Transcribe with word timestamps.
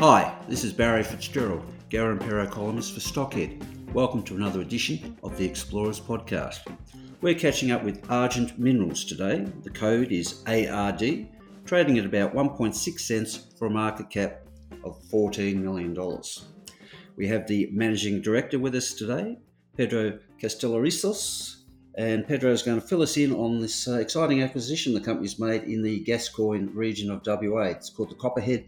Hi, 0.00 0.34
this 0.48 0.64
is 0.64 0.72
Barry 0.72 1.02
Fitzgerald, 1.02 1.62
Garimpeiro 1.90 2.50
columnist 2.50 2.94
for 2.94 3.00
Stockhead. 3.00 3.62
Welcome 3.92 4.22
to 4.22 4.34
another 4.34 4.62
edition 4.62 5.14
of 5.22 5.36
the 5.36 5.44
Explorers 5.44 6.00
Podcast. 6.00 6.60
We're 7.20 7.34
catching 7.34 7.70
up 7.70 7.84
with 7.84 8.10
Argent 8.10 8.58
Minerals 8.58 9.04
today. 9.04 9.44
The 9.62 9.68
code 9.68 10.10
is 10.10 10.42
ARD, 10.46 11.28
trading 11.66 11.98
at 11.98 12.06
about 12.06 12.34
1.6 12.34 12.98
cents 12.98 13.48
for 13.58 13.66
a 13.66 13.70
market 13.70 14.08
cap 14.08 14.46
of 14.84 14.98
$14 15.12 15.56
million. 15.56 15.94
We 17.16 17.28
have 17.28 17.46
the 17.46 17.68
managing 17.70 18.22
director 18.22 18.58
with 18.58 18.74
us 18.74 18.94
today, 18.94 19.36
Pedro 19.76 20.18
Kastellorizos, 20.40 21.56
and 21.98 22.26
Pedro 22.26 22.52
is 22.52 22.62
going 22.62 22.80
to 22.80 22.86
fill 22.86 23.02
us 23.02 23.18
in 23.18 23.34
on 23.34 23.60
this 23.60 23.86
uh, 23.86 23.98
exciting 23.98 24.42
acquisition 24.42 24.94
the 24.94 25.00
company's 25.02 25.38
made 25.38 25.64
in 25.64 25.82
the 25.82 26.02
Gascoyne 26.04 26.70
region 26.74 27.10
of 27.10 27.20
WA. 27.26 27.64
It's 27.64 27.90
called 27.90 28.10
the 28.10 28.14
Copperhead 28.14 28.64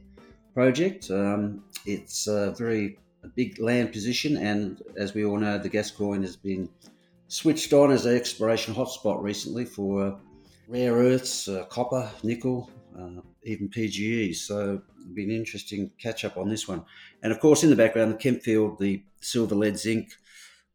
project. 0.55 1.11
Um, 1.11 1.65
it's 1.87 2.27
a 2.27 2.53
very 2.53 2.99
a 3.25 3.29
big 3.29 3.61
land 3.61 3.93
position, 3.93 4.37
and 4.37 4.83
as 4.97 5.15
we 5.15 5.25
all 5.25 5.39
know, 5.39 5.59
the 5.59 5.69
Gascoyne 5.69 6.23
has 6.23 6.37
been 6.37 6.69
switched 7.29 7.73
on 7.73 7.91
as 7.91 8.05
an 8.05 8.17
exploration 8.17 8.75
hotspot 8.75 9.23
recently 9.23 9.65
for 9.65 10.19
rare 10.69 10.95
earths, 10.95 11.49
uh, 11.49 11.65
copper, 11.67 12.11
nickel, 12.23 12.71
uh, 12.99 13.21
even 13.45 13.69
PGE. 13.69 14.35
So 14.35 14.83
it'll 15.01 15.15
be 15.15 15.25
an 15.25 15.31
interesting 15.31 15.91
catch 15.99 16.25
up 16.25 16.37
on 16.37 16.49
this 16.49 16.67
one. 16.67 16.85
And 17.23 17.33
of 17.33 17.41
course, 17.41 17.63
in 17.63 17.71
the 17.71 17.77
background, 17.77 18.13
the 18.13 18.19
Kempfield, 18.19 18.79
the 18.79 19.03
silver, 19.21 19.55
lead, 19.55 19.79
zinc, 19.79 20.11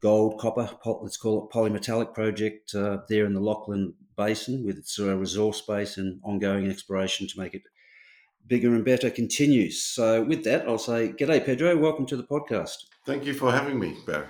gold, 0.02 0.40
copper, 0.40 0.70
let's 1.02 1.18
call 1.18 1.46
it 1.46 1.54
polymetallic 1.54 2.14
project 2.14 2.74
uh, 2.76 3.00
there 3.10 3.26
in 3.26 3.34
the 3.34 3.40
Lachlan 3.40 3.94
Basin 4.16 4.66
with 4.66 4.78
its 4.78 5.00
uh, 5.00 5.16
resource 5.16 5.62
base 5.62 5.98
and 5.98 6.20
ongoing 6.24 6.70
exploration 6.70 7.28
to 7.28 7.40
make 7.40 7.54
it 7.54 7.64
bigger 8.48 8.74
and 8.74 8.86
better 8.86 9.10
continues. 9.10 9.82
So, 9.82 10.24
with 10.24 10.44
that, 10.46 10.68
I'll 10.68 10.78
say, 10.78 11.10
G'day, 11.10 11.46
Pedro. 11.46 11.76
Welcome 11.78 12.06
to 12.08 12.18
the 12.18 12.24
podcast. 12.24 12.86
Thank 13.06 13.26
you 13.26 13.34
for 13.34 13.52
having 13.52 13.80
me, 13.80 13.96
Barry. 14.06 14.28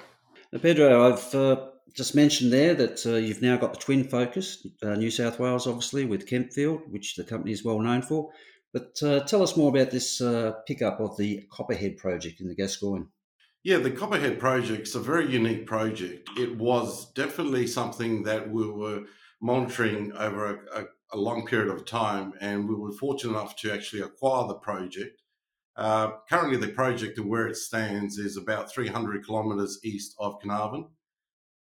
Now, 0.51 0.59
Pedro, 0.59 1.11
I've 1.11 1.35
uh, 1.35 1.67
just 1.93 2.15
mentioned 2.15 2.51
there 2.51 2.73
that 2.73 3.05
uh, 3.05 3.15
you've 3.15 3.41
now 3.41 3.57
got 3.57 3.73
the 3.73 3.79
twin 3.79 4.03
focus, 4.03 4.65
uh, 4.83 4.95
New 4.95 5.11
South 5.11 5.39
Wales, 5.39 5.67
obviously, 5.67 6.05
with 6.05 6.27
Kempfield, 6.27 6.87
which 6.89 7.15
the 7.15 7.23
company 7.23 7.51
is 7.51 7.63
well 7.63 7.79
known 7.79 8.01
for. 8.01 8.31
But 8.73 9.01
uh, 9.01 9.21
tell 9.21 9.41
us 9.41 9.57
more 9.57 9.69
about 9.69 9.91
this 9.91 10.21
uh, 10.21 10.53
pickup 10.67 10.99
of 10.99 11.17
the 11.17 11.47
Copperhead 11.49 11.97
project 11.97 12.41
in 12.41 12.47
the 12.47 12.55
Gascoyne. 12.55 13.07
Yeah, 13.63 13.77
the 13.77 13.91
Copperhead 13.91 14.39
project 14.39 14.87
is 14.87 14.95
a 14.95 14.99
very 14.99 15.29
unique 15.29 15.65
project. 15.65 16.29
It 16.37 16.57
was 16.57 17.11
definitely 17.13 17.67
something 17.67 18.23
that 18.23 18.49
we 18.49 18.69
were 18.69 19.03
monitoring 19.41 20.13
over 20.13 20.45
a, 20.45 20.81
a 20.81 20.85
a 21.11 21.17
long 21.17 21.45
period 21.45 21.69
of 21.69 21.85
time, 21.85 22.33
and 22.41 22.67
we 22.67 22.75
were 22.75 22.91
fortunate 22.91 23.31
enough 23.31 23.55
to 23.57 23.71
actually 23.71 24.01
acquire 24.01 24.47
the 24.47 24.55
project. 24.55 25.21
Uh, 25.75 26.11
currently, 26.29 26.57
the 26.57 26.73
project 26.73 27.17
and 27.17 27.29
where 27.29 27.47
it 27.47 27.55
stands 27.55 28.17
is 28.17 28.35
about 28.35 28.71
300 28.71 29.25
kilometres 29.25 29.79
east 29.83 30.15
of 30.19 30.39
Carnarvon. 30.41 30.87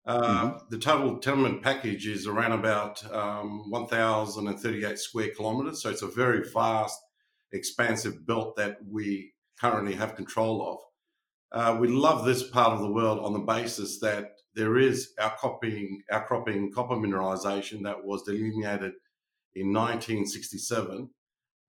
Uh, 0.06 0.22
mm-hmm. 0.22 0.58
The 0.70 0.80
total 0.80 1.20
tenement 1.20 1.62
package 1.62 2.08
is 2.08 2.26
around 2.26 2.54
about 2.54 3.04
um, 3.14 3.70
1,038 3.70 4.98
square 4.98 5.30
kilometres, 5.36 5.82
so 5.84 5.90
it's 5.90 6.02
a 6.02 6.08
very 6.08 6.50
vast, 6.50 6.98
expansive 7.52 8.26
belt 8.26 8.56
that 8.56 8.78
we 8.90 9.34
currently 9.60 9.96
have 9.96 10.16
control 10.16 10.66
of. 10.66 10.78
Uh, 11.52 11.78
we 11.78 11.90
love 11.90 12.26
this 12.26 12.50
part 12.50 12.72
of 12.72 12.80
the 12.80 12.92
world 12.92 13.20
on 13.20 13.34
the 13.34 13.40
basis 13.40 14.00
that 14.00 14.32
there 14.56 14.78
is 14.78 15.12
outcropping, 15.20 16.02
outcropping 16.12 16.72
copper 16.72 16.96
mineralisation 16.96 17.84
that 17.84 18.06
was 18.06 18.24
delineated 18.24 18.94
in 19.60 19.74
1967. 19.74 21.10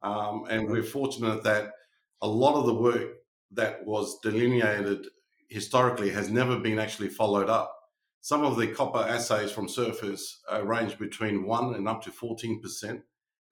Um, 0.03 0.44
and 0.49 0.69
we're 0.69 0.82
fortunate 0.82 1.43
that 1.44 1.72
a 2.22 2.28
lot 2.28 2.54
of 2.54 2.66
the 2.66 2.75
work 2.75 3.10
that 3.53 3.84
was 3.87 4.19
delineated 4.21 5.06
historically 5.49 6.10
has 6.10 6.31
never 6.31 6.59
been 6.59 6.78
actually 6.78 7.09
followed 7.09 7.48
up. 7.48 7.75
Some 8.21 8.44
of 8.44 8.56
the 8.56 8.66
copper 8.66 8.98
assays 8.98 9.50
from 9.50 9.69
surface 9.69 10.41
uh, 10.53 10.65
range 10.65 10.98
between 10.98 11.47
1 11.47 11.75
and 11.75 11.88
up 11.88 12.03
to 12.03 12.10
14%. 12.10 13.03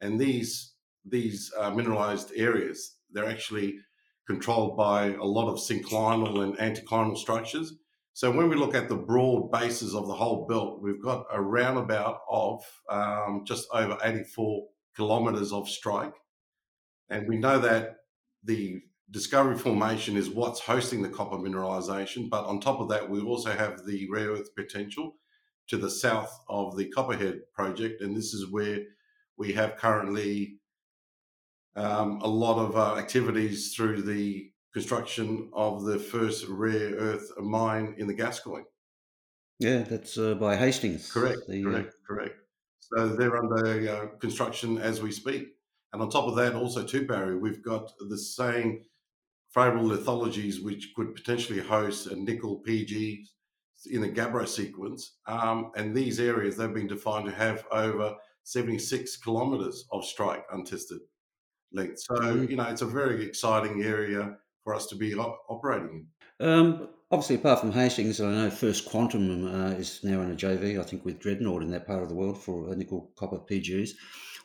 And 0.00 0.20
these, 0.20 0.74
these 1.04 1.52
uh, 1.58 1.70
mineralized 1.70 2.32
areas, 2.36 2.96
they're 3.10 3.28
actually 3.28 3.78
controlled 4.26 4.76
by 4.76 5.14
a 5.14 5.24
lot 5.24 5.48
of 5.48 5.58
synclinal 5.58 6.42
and 6.42 6.58
anticlinal 6.58 7.16
structures. 7.16 7.74
So 8.16 8.30
when 8.30 8.48
we 8.48 8.56
look 8.56 8.74
at 8.74 8.88
the 8.88 8.96
broad 8.96 9.52
bases 9.52 9.94
of 9.94 10.06
the 10.06 10.14
whole 10.14 10.46
belt, 10.46 10.80
we've 10.80 11.02
got 11.02 11.26
a 11.30 11.38
roundabout 11.38 12.20
of 12.30 12.64
um, 12.88 13.42
just 13.44 13.68
over 13.74 13.98
84 14.02 14.68
kilometres 14.96 15.52
of 15.52 15.68
strike. 15.68 16.14
And 17.10 17.28
we 17.28 17.36
know 17.36 17.58
that 17.58 17.96
the 18.42 18.80
Discovery 19.10 19.58
Formation 19.58 20.16
is 20.16 20.30
what's 20.30 20.60
hosting 20.60 21.02
the 21.02 21.10
copper 21.10 21.36
mineralisation. 21.36 22.30
But 22.30 22.46
on 22.46 22.58
top 22.58 22.80
of 22.80 22.88
that, 22.88 23.10
we 23.10 23.20
also 23.20 23.50
have 23.50 23.84
the 23.84 24.08
rare 24.10 24.30
earth 24.30 24.54
potential 24.56 25.16
to 25.68 25.76
the 25.76 25.90
south 25.90 26.40
of 26.48 26.74
the 26.78 26.88
Copperhead 26.88 27.40
project. 27.52 28.00
And 28.00 28.16
this 28.16 28.32
is 28.32 28.50
where 28.50 28.78
we 29.36 29.52
have 29.52 29.76
currently 29.76 30.56
um, 31.76 32.22
a 32.22 32.28
lot 32.28 32.58
of 32.64 32.78
uh, 32.78 32.96
activities 32.96 33.74
through 33.74 34.00
the 34.00 34.52
construction 34.76 35.48
of 35.54 35.84
the 35.84 35.98
first 35.98 36.46
rare 36.48 36.90
earth 36.96 37.32
mine 37.38 37.94
in 37.96 38.06
the 38.06 38.12
Gascoyne. 38.12 38.66
Yeah, 39.58 39.78
that's 39.78 40.18
uh, 40.18 40.34
by 40.34 40.54
Hastings. 40.54 41.10
Correct, 41.10 41.38
the, 41.48 41.62
uh, 41.62 41.70
correct, 41.70 41.94
correct. 42.06 42.34
So 42.80 43.08
they're 43.08 43.38
under 43.38 43.90
uh, 43.90 44.18
construction 44.18 44.76
as 44.76 45.00
we 45.00 45.12
speak. 45.12 45.46
And 45.94 46.02
on 46.02 46.10
top 46.10 46.26
of 46.28 46.36
that, 46.36 46.54
also 46.54 46.84
too, 46.84 47.06
Barry, 47.06 47.38
we've 47.38 47.62
got 47.62 47.90
the 47.98 48.18
same 48.18 48.82
favorable 49.48 49.88
lithologies 49.88 50.62
which 50.62 50.92
could 50.94 51.14
potentially 51.14 51.60
host 51.60 52.08
a 52.08 52.14
nickel 52.14 52.56
PG 52.56 53.24
in 53.90 54.02
the 54.02 54.10
Gabbro 54.10 54.46
sequence. 54.46 55.16
Um, 55.24 55.70
and 55.74 55.96
these 55.96 56.20
areas, 56.20 56.54
they've 56.54 56.74
been 56.74 56.86
defined 56.86 57.24
to 57.24 57.32
have 57.32 57.64
over 57.72 58.14
76 58.42 59.16
kilometres 59.16 59.86
of 59.90 60.04
strike 60.04 60.44
untested 60.52 61.00
length. 61.72 62.00
So, 62.00 62.16
mm. 62.16 62.50
you 62.50 62.56
know, 62.56 62.64
it's 62.64 62.82
a 62.82 62.86
very 62.86 63.24
exciting 63.24 63.82
area 63.82 64.36
for 64.66 64.74
us 64.74 64.86
to 64.88 64.96
be 64.96 65.14
op- 65.14 65.44
operating 65.48 66.06
in? 66.40 66.46
Um, 66.46 66.88
obviously, 67.12 67.36
apart 67.36 67.60
from 67.60 67.70
Hastings, 67.70 68.20
I 68.20 68.32
know 68.32 68.50
First 68.50 68.84
Quantum 68.84 69.46
uh, 69.46 69.70
is 69.70 70.00
now 70.02 70.20
in 70.22 70.32
a 70.32 70.34
JV, 70.34 70.78
I 70.78 70.82
think, 70.82 71.04
with 71.04 71.20
Dreadnought 71.20 71.62
in 71.62 71.70
that 71.70 71.86
part 71.86 72.02
of 72.02 72.08
the 72.08 72.16
world 72.16 72.42
for 72.42 72.74
nickel 72.74 73.12
copper 73.16 73.38
PGEs. 73.38 73.90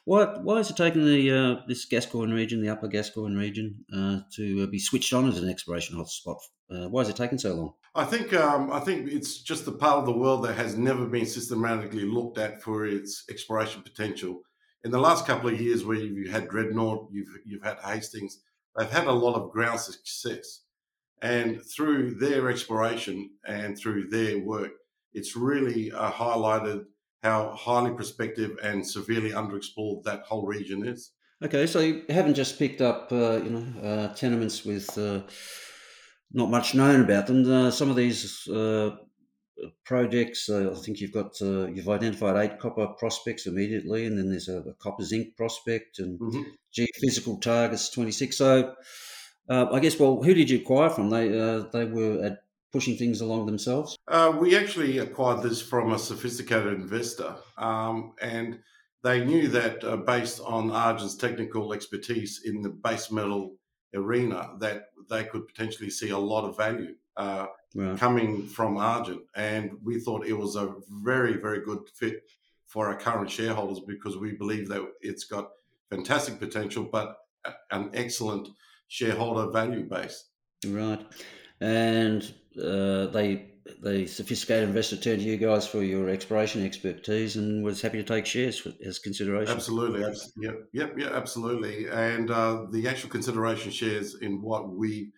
Why, 0.05 0.25
why 0.25 0.57
is 0.57 0.69
it 0.69 0.77
taking 0.77 1.05
the 1.05 1.31
uh, 1.31 1.61
this 1.67 1.85
Gascoyne 1.85 2.33
region, 2.33 2.61
the 2.61 2.69
Upper 2.69 2.87
Gascoyne 2.87 3.35
region, 3.35 3.83
uh, 3.93 4.19
to 4.35 4.63
uh, 4.63 4.65
be 4.67 4.79
switched 4.79 5.13
on 5.13 5.27
as 5.27 5.39
an 5.39 5.49
exploration 5.49 5.97
hotspot? 5.97 6.37
Uh, 6.71 6.87
why 6.89 7.01
is 7.01 7.09
it 7.09 7.15
taking 7.15 7.37
so 7.37 7.53
long? 7.55 7.73
I 7.95 8.05
think 8.05 8.33
um, 8.33 8.71
I 8.71 8.79
think 8.79 9.11
it's 9.11 9.41
just 9.41 9.65
the 9.65 9.71
part 9.73 9.99
of 9.99 10.05
the 10.05 10.17
world 10.17 10.45
that 10.45 10.55
has 10.55 10.77
never 10.77 11.05
been 11.05 11.25
systematically 11.25 12.05
looked 12.05 12.37
at 12.37 12.61
for 12.61 12.85
its 12.85 13.25
exploration 13.29 13.81
potential. 13.81 14.41
In 14.83 14.91
the 14.91 14.99
last 14.99 15.27
couple 15.27 15.49
of 15.49 15.59
years, 15.59 15.83
where 15.83 15.97
you've 15.97 16.31
had 16.31 16.47
Dreadnought, 16.47 17.09
you've 17.11 17.27
you've 17.45 17.63
had 17.63 17.77
Hastings, 17.79 18.39
they've 18.77 18.89
had 18.89 19.07
a 19.07 19.11
lot 19.11 19.35
of 19.35 19.51
ground 19.51 19.79
success. 19.79 20.63
And 21.21 21.61
through 21.63 22.15
their 22.15 22.49
exploration 22.49 23.29
and 23.45 23.77
through 23.77 24.09
their 24.09 24.39
work, 24.39 24.71
it's 25.13 25.35
really 25.35 25.91
uh, 25.91 26.11
highlighted 26.11 26.85
how 27.21 27.53
highly 27.55 27.91
prospective 27.91 28.57
and 28.63 28.85
severely 28.85 29.29
underexplored 29.29 30.03
that 30.03 30.21
whole 30.21 30.47
region 30.47 30.87
is. 30.87 31.11
Okay, 31.43 31.67
so 31.67 31.79
you 31.79 32.03
haven't 32.09 32.35
just 32.35 32.57
picked 32.57 32.81
up, 32.81 33.11
uh, 33.11 33.37
you 33.43 33.49
know, 33.49 33.81
uh, 33.81 34.15
tenements 34.15 34.63
with 34.63 34.97
uh, 34.97 35.21
not 36.31 36.49
much 36.49 36.73
known 36.73 37.01
about 37.01 37.27
them. 37.27 37.51
Uh, 37.51 37.69
some 37.69 37.89
of 37.89 37.95
these 37.95 38.47
uh, 38.47 38.95
projects. 39.85 40.49
Uh, 40.49 40.71
I 40.71 40.79
think 40.79 40.99
you've 40.99 41.13
got 41.13 41.33
uh, 41.41 41.67
you've 41.67 41.89
identified 41.89 42.37
eight 42.37 42.59
copper 42.59 42.87
prospects 42.97 43.47
immediately, 43.47 44.05
and 44.05 44.17
then 44.17 44.29
there's 44.29 44.49
a, 44.49 44.59
a 44.59 44.73
copper 44.75 45.03
zinc 45.03 45.35
prospect 45.35 45.99
and 45.99 46.19
mm-hmm. 46.19 46.41
Geophysical 46.77 47.41
targets 47.41 47.89
twenty 47.89 48.11
six. 48.11 48.37
So 48.37 48.75
uh, 49.49 49.65
I 49.71 49.79
guess 49.79 49.99
well, 49.99 50.21
who 50.21 50.33
did 50.33 50.49
you 50.49 50.59
acquire 50.59 50.89
from? 50.89 51.09
They 51.09 51.37
uh, 51.39 51.63
they 51.71 51.85
were 51.85 52.23
at 52.23 52.43
pushing 52.71 52.95
things 52.97 53.21
along 53.21 53.45
themselves. 53.45 53.97
Uh, 54.07 54.33
we 54.39 54.55
actually 54.55 54.99
acquired 54.99 55.43
this 55.43 55.61
from 55.61 55.91
a 55.91 55.99
sophisticated 55.99 56.73
investor, 56.73 57.35
um, 57.57 58.13
and 58.21 58.59
they 59.03 59.25
knew 59.25 59.47
that 59.49 59.83
uh, 59.83 59.97
based 59.97 60.39
on 60.41 60.71
Argent's 60.71 61.15
technical 61.15 61.73
expertise 61.73 62.41
in 62.45 62.61
the 62.61 62.69
base 62.69 63.11
metal 63.11 63.55
arena 63.93 64.51
that 64.59 64.85
they 65.09 65.25
could 65.25 65.45
potentially 65.47 65.89
see 65.89 66.11
a 66.11 66.17
lot 66.17 66.47
of 66.47 66.55
value 66.55 66.95
uh, 67.17 67.47
Right. 67.73 67.97
coming 67.97 68.47
from 68.47 68.77
Argent. 68.77 69.21
And 69.33 69.71
we 69.81 69.99
thought 69.99 70.25
it 70.27 70.33
was 70.33 70.57
a 70.57 70.73
very, 70.89 71.37
very 71.37 71.63
good 71.63 71.79
fit 71.95 72.23
for 72.67 72.87
our 72.89 72.97
current 72.97 73.29
shareholders 73.31 73.79
because 73.79 74.17
we 74.17 74.33
believe 74.33 74.67
that 74.67 74.85
it's 74.99 75.23
got 75.23 75.51
fantastic 75.91 76.39
potential, 76.39 76.87
but 76.91 77.17
an 77.69 77.91
excellent 77.93 78.47
shareholder 78.87 79.51
value 79.51 79.87
base. 79.87 80.25
Right. 80.65 81.05
And 81.59 82.23
uh, 82.57 83.07
they 83.07 83.51
the 83.83 84.07
sophisticated 84.07 84.67
investor 84.67 84.97
turned 84.97 85.21
to 85.21 85.25
you 85.25 85.37
guys 85.37 85.67
for 85.67 85.83
your 85.83 86.09
exploration 86.09 86.65
expertise 86.65 87.35
and 87.35 87.63
was 87.63 87.81
happy 87.81 87.99
to 87.99 88.03
take 88.03 88.25
shares 88.25 88.57
for, 88.57 88.71
as 88.83 88.97
consideration. 88.97 89.53
Absolutely. 89.53 90.03
abs- 90.03 90.33
Yep. 90.37 90.69
Yep. 90.73 90.93
Yeah. 90.97 91.09
Absolutely. 91.09 91.87
And 91.87 92.31
uh, 92.31 92.65
the 92.71 92.87
actual 92.87 93.09
consideration 93.09 93.71
shares 93.71 94.15
in 94.15 94.41
what 94.41 94.69
we 94.69 95.11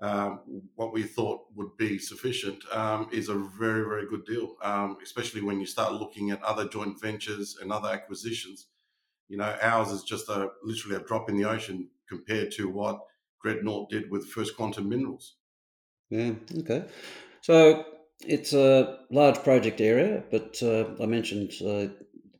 um, 0.00 0.40
what 0.74 0.92
we 0.92 1.04
thought 1.04 1.40
would 1.54 1.74
be 1.78 1.98
sufficient 1.98 2.62
um, 2.70 3.08
is 3.12 3.28
a 3.28 3.34
very 3.58 3.84
very 3.84 4.06
good 4.08 4.24
deal. 4.24 4.56
Um, 4.62 4.96
especially 5.02 5.42
when 5.42 5.60
you 5.60 5.66
start 5.66 5.92
looking 5.92 6.30
at 6.30 6.42
other 6.42 6.68
joint 6.68 7.00
ventures 7.00 7.56
and 7.60 7.72
other 7.72 7.88
acquisitions. 7.88 8.68
You 9.28 9.38
know, 9.38 9.56
ours 9.60 9.90
is 9.90 10.02
just 10.02 10.28
a 10.28 10.48
literally 10.62 10.96
a 10.96 11.00
drop 11.00 11.28
in 11.28 11.36
the 11.36 11.44
ocean 11.44 11.88
compared 12.08 12.52
to 12.52 12.68
what 12.68 13.00
Dreadnought 13.42 13.90
did 13.90 14.10
with 14.10 14.26
First 14.26 14.56
Quantum 14.56 14.88
Minerals. 14.88 15.36
Yeah. 16.10 16.32
Okay. 16.60 16.84
So 17.40 17.84
it's 18.20 18.52
a 18.52 19.00
large 19.10 19.42
project 19.42 19.80
area, 19.80 20.22
but 20.30 20.62
uh, 20.62 20.86
I 21.02 21.06
mentioned 21.06 21.52
uh, 21.64 21.88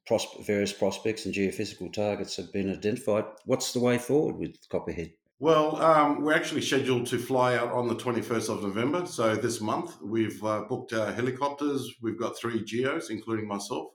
pros- 0.06 0.44
various 0.46 0.72
prospects 0.72 1.26
and 1.26 1.34
geophysical 1.34 1.92
targets 1.92 2.36
have 2.36 2.52
been 2.52 2.72
identified. 2.72 3.24
What's 3.44 3.72
the 3.72 3.80
way 3.80 3.98
forward 3.98 4.36
with 4.36 4.56
Copperhead? 4.70 5.12
Well, 5.38 5.76
um, 5.82 6.22
we're 6.22 6.32
actually 6.32 6.62
scheduled 6.62 7.06
to 7.08 7.18
fly 7.18 7.56
out 7.56 7.70
on 7.70 7.88
the 7.88 7.94
21st 7.94 8.48
of 8.48 8.62
November. 8.62 9.04
So 9.04 9.36
this 9.36 9.60
month, 9.60 10.00
we've 10.02 10.42
uh, 10.42 10.62
booked 10.62 10.94
uh, 10.94 11.12
helicopters. 11.12 11.92
We've 12.00 12.18
got 12.18 12.38
three 12.38 12.64
geos, 12.64 13.10
including 13.10 13.46
myself. 13.46 13.88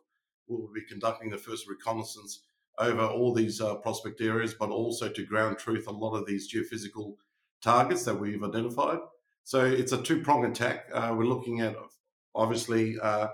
We'll 0.47 0.69
be 0.73 0.85
conducting 0.87 1.31
the 1.31 1.39
first 1.39 1.67
reconnaissance 1.67 2.43
over 2.77 3.05
all 3.05 3.33
these 3.33 3.61
uh, 3.61 3.75
prospect 3.75 4.21
areas, 4.21 4.53
but 4.53 4.69
also 4.69 5.09
to 5.09 5.25
ground 5.25 5.57
truth 5.57 5.87
a 5.87 5.91
lot 5.91 6.15
of 6.15 6.25
these 6.25 6.51
geophysical 6.51 7.15
targets 7.61 8.03
that 8.05 8.19
we've 8.19 8.43
identified. 8.43 8.99
So 9.43 9.65
it's 9.65 9.91
a 9.91 10.01
two 10.01 10.21
prong 10.21 10.45
attack. 10.45 10.85
Uh, 10.93 11.13
we're 11.17 11.25
looking 11.25 11.61
at 11.61 11.75
obviously 12.33 12.99
uh, 12.99 13.27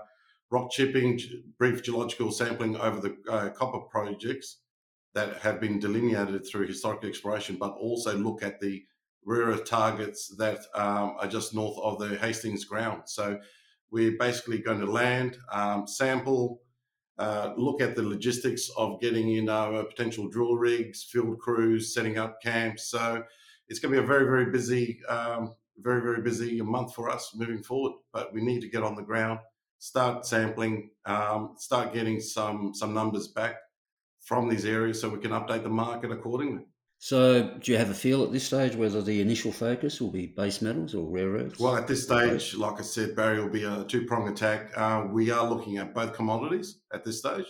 rock 0.50 0.70
chipping, 0.70 1.20
brief 1.58 1.82
geological 1.82 2.30
sampling 2.32 2.76
over 2.76 3.00
the 3.00 3.16
uh, 3.30 3.50
copper 3.50 3.80
projects 3.80 4.58
that 5.14 5.38
have 5.38 5.60
been 5.60 5.78
delineated 5.78 6.46
through 6.46 6.66
historic 6.66 7.04
exploration, 7.04 7.56
but 7.56 7.72
also 7.72 8.16
look 8.16 8.42
at 8.42 8.60
the 8.60 8.84
rare 9.24 9.46
earth 9.46 9.64
targets 9.64 10.34
that 10.36 10.60
um, 10.74 11.16
are 11.18 11.26
just 11.26 11.54
north 11.54 11.78
of 11.78 11.98
the 11.98 12.16
Hastings 12.16 12.64
ground. 12.64 13.02
So 13.06 13.38
we're 13.90 14.16
basically 14.18 14.58
going 14.58 14.80
to 14.80 14.90
land, 14.90 15.36
um, 15.50 15.86
sample, 15.86 16.60
uh, 17.18 17.52
look 17.56 17.80
at 17.80 17.96
the 17.96 18.02
logistics 18.02 18.70
of 18.76 19.00
getting 19.00 19.32
in 19.34 19.48
our 19.48 19.82
potential 19.84 20.28
drill 20.28 20.56
rigs, 20.56 21.02
field 21.02 21.38
crews, 21.40 21.92
setting 21.92 22.16
up 22.16 22.40
camps. 22.40 22.90
So 22.90 23.24
it's 23.68 23.80
going 23.80 23.92
to 23.92 24.00
be 24.00 24.04
a 24.04 24.06
very, 24.06 24.24
very 24.24 24.50
busy, 24.50 25.00
um, 25.08 25.54
very, 25.78 26.00
very 26.00 26.22
busy 26.22 26.60
month 26.62 26.94
for 26.94 27.10
us 27.10 27.32
moving 27.34 27.62
forward. 27.62 27.94
But 28.12 28.32
we 28.32 28.40
need 28.40 28.60
to 28.60 28.68
get 28.68 28.84
on 28.84 28.94
the 28.94 29.02
ground, 29.02 29.40
start 29.78 30.26
sampling, 30.26 30.90
um, 31.06 31.54
start 31.58 31.92
getting 31.92 32.20
some 32.20 32.72
some 32.72 32.94
numbers 32.94 33.28
back 33.28 33.56
from 34.20 34.48
these 34.48 34.64
areas 34.64 35.00
so 35.00 35.08
we 35.08 35.18
can 35.18 35.32
update 35.32 35.64
the 35.64 35.68
market 35.68 36.12
accordingly. 36.12 36.67
So, 37.00 37.56
do 37.62 37.70
you 37.70 37.78
have 37.78 37.90
a 37.90 37.94
feel 37.94 38.24
at 38.24 38.32
this 38.32 38.44
stage 38.44 38.74
whether 38.74 39.00
the 39.00 39.20
initial 39.20 39.52
focus 39.52 40.00
will 40.00 40.10
be 40.10 40.26
base 40.26 40.60
metals 40.60 40.94
or 40.94 41.08
rare 41.08 41.28
earths? 41.28 41.60
Well, 41.60 41.76
at 41.76 41.86
this 41.86 42.02
stage, 42.02 42.54
like 42.56 42.80
I 42.80 42.82
said, 42.82 43.14
Barry 43.14 43.40
will 43.40 43.48
be 43.50 43.62
a 43.64 43.84
two 43.84 44.04
prong 44.04 44.28
attack. 44.28 44.72
Uh, 44.76 45.06
we 45.08 45.30
are 45.30 45.48
looking 45.48 45.78
at 45.78 45.94
both 45.94 46.12
commodities 46.12 46.80
at 46.92 47.04
this 47.04 47.20
stage, 47.20 47.46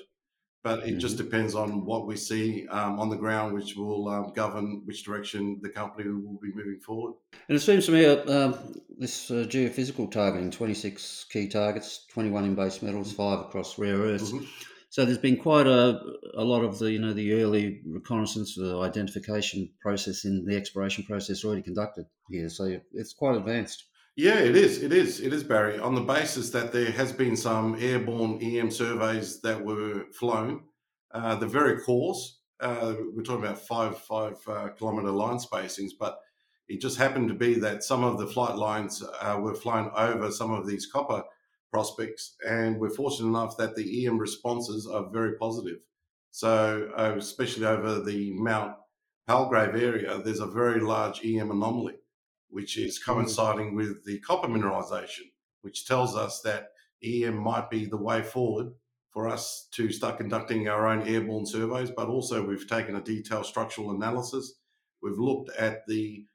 but 0.63 0.87
it 0.87 0.99
just 0.99 1.17
depends 1.17 1.55
on 1.55 1.87
what 1.87 2.07
we 2.07 2.15
see 2.15 2.69
um, 2.69 3.01
on 3.01 3.09
the 3.09 3.17
ground, 3.17 3.55
which 3.55 3.75
will 3.75 4.09
um, 4.09 4.33
govern 4.35 4.83
which 4.85 5.03
direction 5.03 5.59
the 5.63 5.71
company 5.71 6.11
will 6.11 6.39
be 6.43 6.53
moving 6.55 6.79
forward. 6.81 7.15
And 7.49 7.57
it 7.57 7.61
seems 7.61 7.87
to 7.87 7.93
me 7.93 8.05
uh, 8.05 8.31
um, 8.31 8.75
this 8.99 9.31
uh, 9.31 9.47
geophysical 9.49 10.11
targeting 10.11 10.51
26 10.51 11.25
key 11.31 11.49
targets, 11.49 12.05
21 12.13 12.45
in 12.45 12.55
base 12.55 12.83
metals, 12.83 13.13
five 13.13 13.41
across 13.41 13.79
rare 13.79 13.97
earths. 13.97 14.31
Mhm. 14.31 14.47
So 14.91 15.05
there's 15.05 15.19
been 15.19 15.37
quite 15.37 15.67
a, 15.67 16.01
a 16.35 16.43
lot 16.43 16.65
of 16.65 16.79
the 16.79 16.91
you 16.91 16.99
know 16.99 17.13
the 17.13 17.35
early 17.35 17.81
reconnaissance, 17.87 18.55
the 18.55 18.81
identification 18.81 19.71
process 19.81 20.25
in 20.25 20.45
the 20.45 20.57
exploration 20.57 21.05
process 21.05 21.45
already 21.45 21.63
conducted 21.63 22.07
here. 22.31 22.49
So 22.49 22.79
it's 22.93 23.13
quite 23.13 23.37
advanced. 23.37 23.85
Yeah, 24.17 24.39
it 24.41 24.57
is. 24.57 24.83
It 24.83 24.93
is. 24.93 25.21
It 25.21 25.33
is, 25.33 25.45
Barry. 25.45 25.79
On 25.79 25.95
the 25.95 26.01
basis 26.01 26.51
that 26.51 26.73
there 26.73 26.91
has 26.91 27.13
been 27.13 27.37
some 27.37 27.77
airborne 27.79 28.41
EM 28.43 28.71
surveys 28.71 29.41
that 29.43 29.65
were 29.65 30.07
flown, 30.13 30.63
uh, 31.13 31.37
the 31.37 31.47
very 31.47 31.81
coarse. 31.81 32.41
Uh, 32.59 32.95
we're 33.15 33.23
talking 33.23 33.45
about 33.45 33.61
five 33.61 33.97
five 33.99 34.37
uh, 34.49 34.69
kilometer 34.71 35.11
line 35.11 35.37
spacings, 35.37 35.93
but 35.99 36.19
it 36.69 36.81
just 36.81 36.99
happened 36.99 37.29
to 37.29 37.35
be 37.35 37.55
that 37.61 37.85
some 37.85 38.03
of 38.03 38.19
the 38.19 38.27
flight 38.27 38.57
lines 38.57 39.05
uh, 39.21 39.39
were 39.41 39.55
flown 39.55 39.91
over 39.97 40.31
some 40.31 40.51
of 40.51 40.67
these 40.67 40.87
copper 40.87 41.23
prospects, 41.71 42.37
and 42.49 42.79
we're 42.79 42.91
fortunate 42.91 43.29
enough 43.29 43.57
that 43.57 43.77
the 43.77 44.07
EM 44.07 44.19
responses 44.19 44.87
are 44.87 45.11
very 45.13 45.37
positive. 45.37 45.79
So, 46.31 46.91
uh, 46.97 47.15
especially 47.17 47.67
over 47.67 48.01
the 48.01 48.33
Mount 48.35 48.75
Palgrave 49.27 49.75
area, 49.75 50.21
there's 50.23 50.41
a 50.41 50.47
very 50.47 50.81
large 50.81 51.25
EM 51.25 51.51
anomaly 51.51 51.95
which 52.51 52.79
is 52.79 52.99
coinciding 52.99 53.75
with 53.75 54.05
the 54.05 54.19
copper 54.21 54.49
mineralization, 54.49 55.31
which 55.63 55.87
tells 55.87 56.17
us 56.17 56.41
that 56.43 56.69
EM 57.05 57.37
might 57.37 57.71
be 57.71 57.85
the 57.85 57.97
way 57.97 58.23
forward 58.23 58.69
for 59.11 59.29
us 59.29 59.69
to 59.73 59.91
start 59.91 60.19
conducting 60.19 60.69
our 60.69 60.87
own 60.87 61.07
airborne 61.07 61.47
surveys. 61.47 61.91
But 61.91 62.09
also, 62.09 62.45
we've 62.45 62.69
taken 62.69 62.97
a 62.97 63.01
detailed 63.01 63.47
structural 63.47 63.91
analysis. 63.91 64.55
We've 65.03 65.19
looked 65.19 65.51
at 65.57 65.87
the 65.87 66.27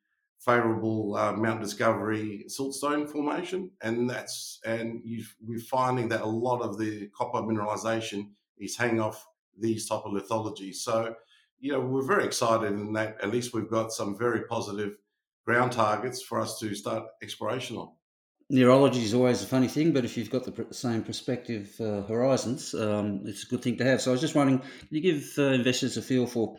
favorable 0.45 1.15
uh, 1.15 1.33
Mount 1.33 1.61
Discovery 1.61 2.45
siltstone 2.47 3.09
formation, 3.09 3.71
and 3.81 4.09
that's 4.09 4.59
and 4.65 5.01
you've, 5.03 5.35
we're 5.45 5.59
finding 5.59 6.09
that 6.09 6.21
a 6.21 6.25
lot 6.25 6.61
of 6.61 6.77
the 6.77 7.09
copper 7.15 7.39
mineralization 7.39 8.29
is 8.57 8.75
hanging 8.75 8.99
off 8.99 9.25
these 9.57 9.87
type 9.87 10.01
of 10.05 10.11
lithologies. 10.11 10.75
So, 10.75 11.15
you 11.59 11.71
know, 11.71 11.79
we're 11.79 12.05
very 12.05 12.25
excited 12.25 12.73
in 12.73 12.93
that 12.93 13.21
at 13.21 13.31
least 13.31 13.53
we've 13.53 13.69
got 13.69 13.91
some 13.91 14.17
very 14.17 14.43
positive 14.45 14.95
ground 15.45 15.71
targets 15.71 16.21
for 16.21 16.39
us 16.39 16.59
to 16.59 16.73
start 16.75 17.03
exploration 17.21 17.77
on. 17.77 17.89
Neurology 18.49 19.03
is 19.03 19.13
always 19.13 19.41
a 19.41 19.47
funny 19.47 19.67
thing, 19.67 19.93
but 19.93 20.05
if 20.05 20.17
you've 20.17 20.29
got 20.29 20.43
the 20.43 20.73
same 20.73 21.03
perspective 21.03 21.75
uh, 21.79 22.01
horizons, 22.03 22.73
um, 22.73 23.21
it's 23.25 23.43
a 23.43 23.47
good 23.47 23.61
thing 23.61 23.77
to 23.77 23.85
have. 23.85 24.01
So 24.01 24.11
I 24.11 24.13
was 24.13 24.21
just 24.21 24.35
wondering, 24.35 24.59
can 24.59 24.87
you 24.89 25.01
give 25.01 25.33
uh, 25.37 25.53
investors 25.53 25.97
a 25.97 26.01
feel 26.01 26.27
for 26.27 26.57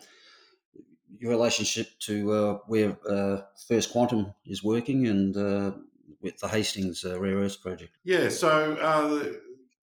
your 1.18 1.30
relationship 1.30 1.88
to 2.00 2.32
uh, 2.32 2.58
where 2.66 2.96
uh, 3.08 3.42
First 3.68 3.92
Quantum 3.92 4.32
is 4.46 4.62
working 4.62 5.06
and 5.06 5.36
uh, 5.36 5.72
with 6.20 6.38
the 6.38 6.48
Hastings 6.48 7.04
uh, 7.04 7.20
Rare 7.20 7.36
Earths 7.36 7.56
project? 7.56 7.96
Yeah, 8.04 8.28
so 8.28 8.74
uh, 8.76 9.32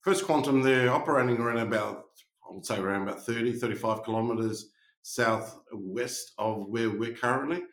First 0.02 0.26
Quantum, 0.26 0.62
they're 0.62 0.92
operating 0.92 1.38
around 1.38 1.60
about, 1.60 2.06
I 2.50 2.54
would 2.54 2.66
say 2.66 2.78
around 2.78 3.04
about 3.04 3.26
30, 3.26 3.54
35 3.54 4.04
kilometres 4.04 4.70
southwest 5.04 6.34
of 6.38 6.68
where 6.68 6.90
we're 6.90 7.14
currently. 7.14 7.64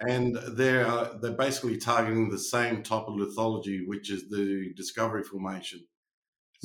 And 0.00 0.36
they're, 0.52 0.86
uh, 0.86 1.18
they're 1.20 1.32
basically 1.32 1.78
targeting 1.78 2.28
the 2.28 2.38
same 2.38 2.82
type 2.82 3.04
of 3.06 3.14
lithology, 3.14 3.86
which 3.86 4.10
is 4.10 4.28
the 4.28 4.72
Discovery 4.76 5.22
Formation. 5.22 5.80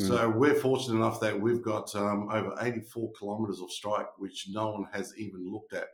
So 0.07 0.29
we're 0.29 0.55
fortunate 0.55 0.95
enough 0.95 1.19
that 1.19 1.41
we've 1.41 1.61
got 1.61 1.93
um, 1.93 2.29
over 2.31 2.55
84 2.61 3.11
kilometres 3.19 3.59
of 3.59 3.69
strike, 3.69 4.07
which 4.17 4.47
no 4.49 4.71
one 4.71 4.85
has 4.93 5.13
even 5.17 5.51
looked 5.51 5.73
at. 5.73 5.87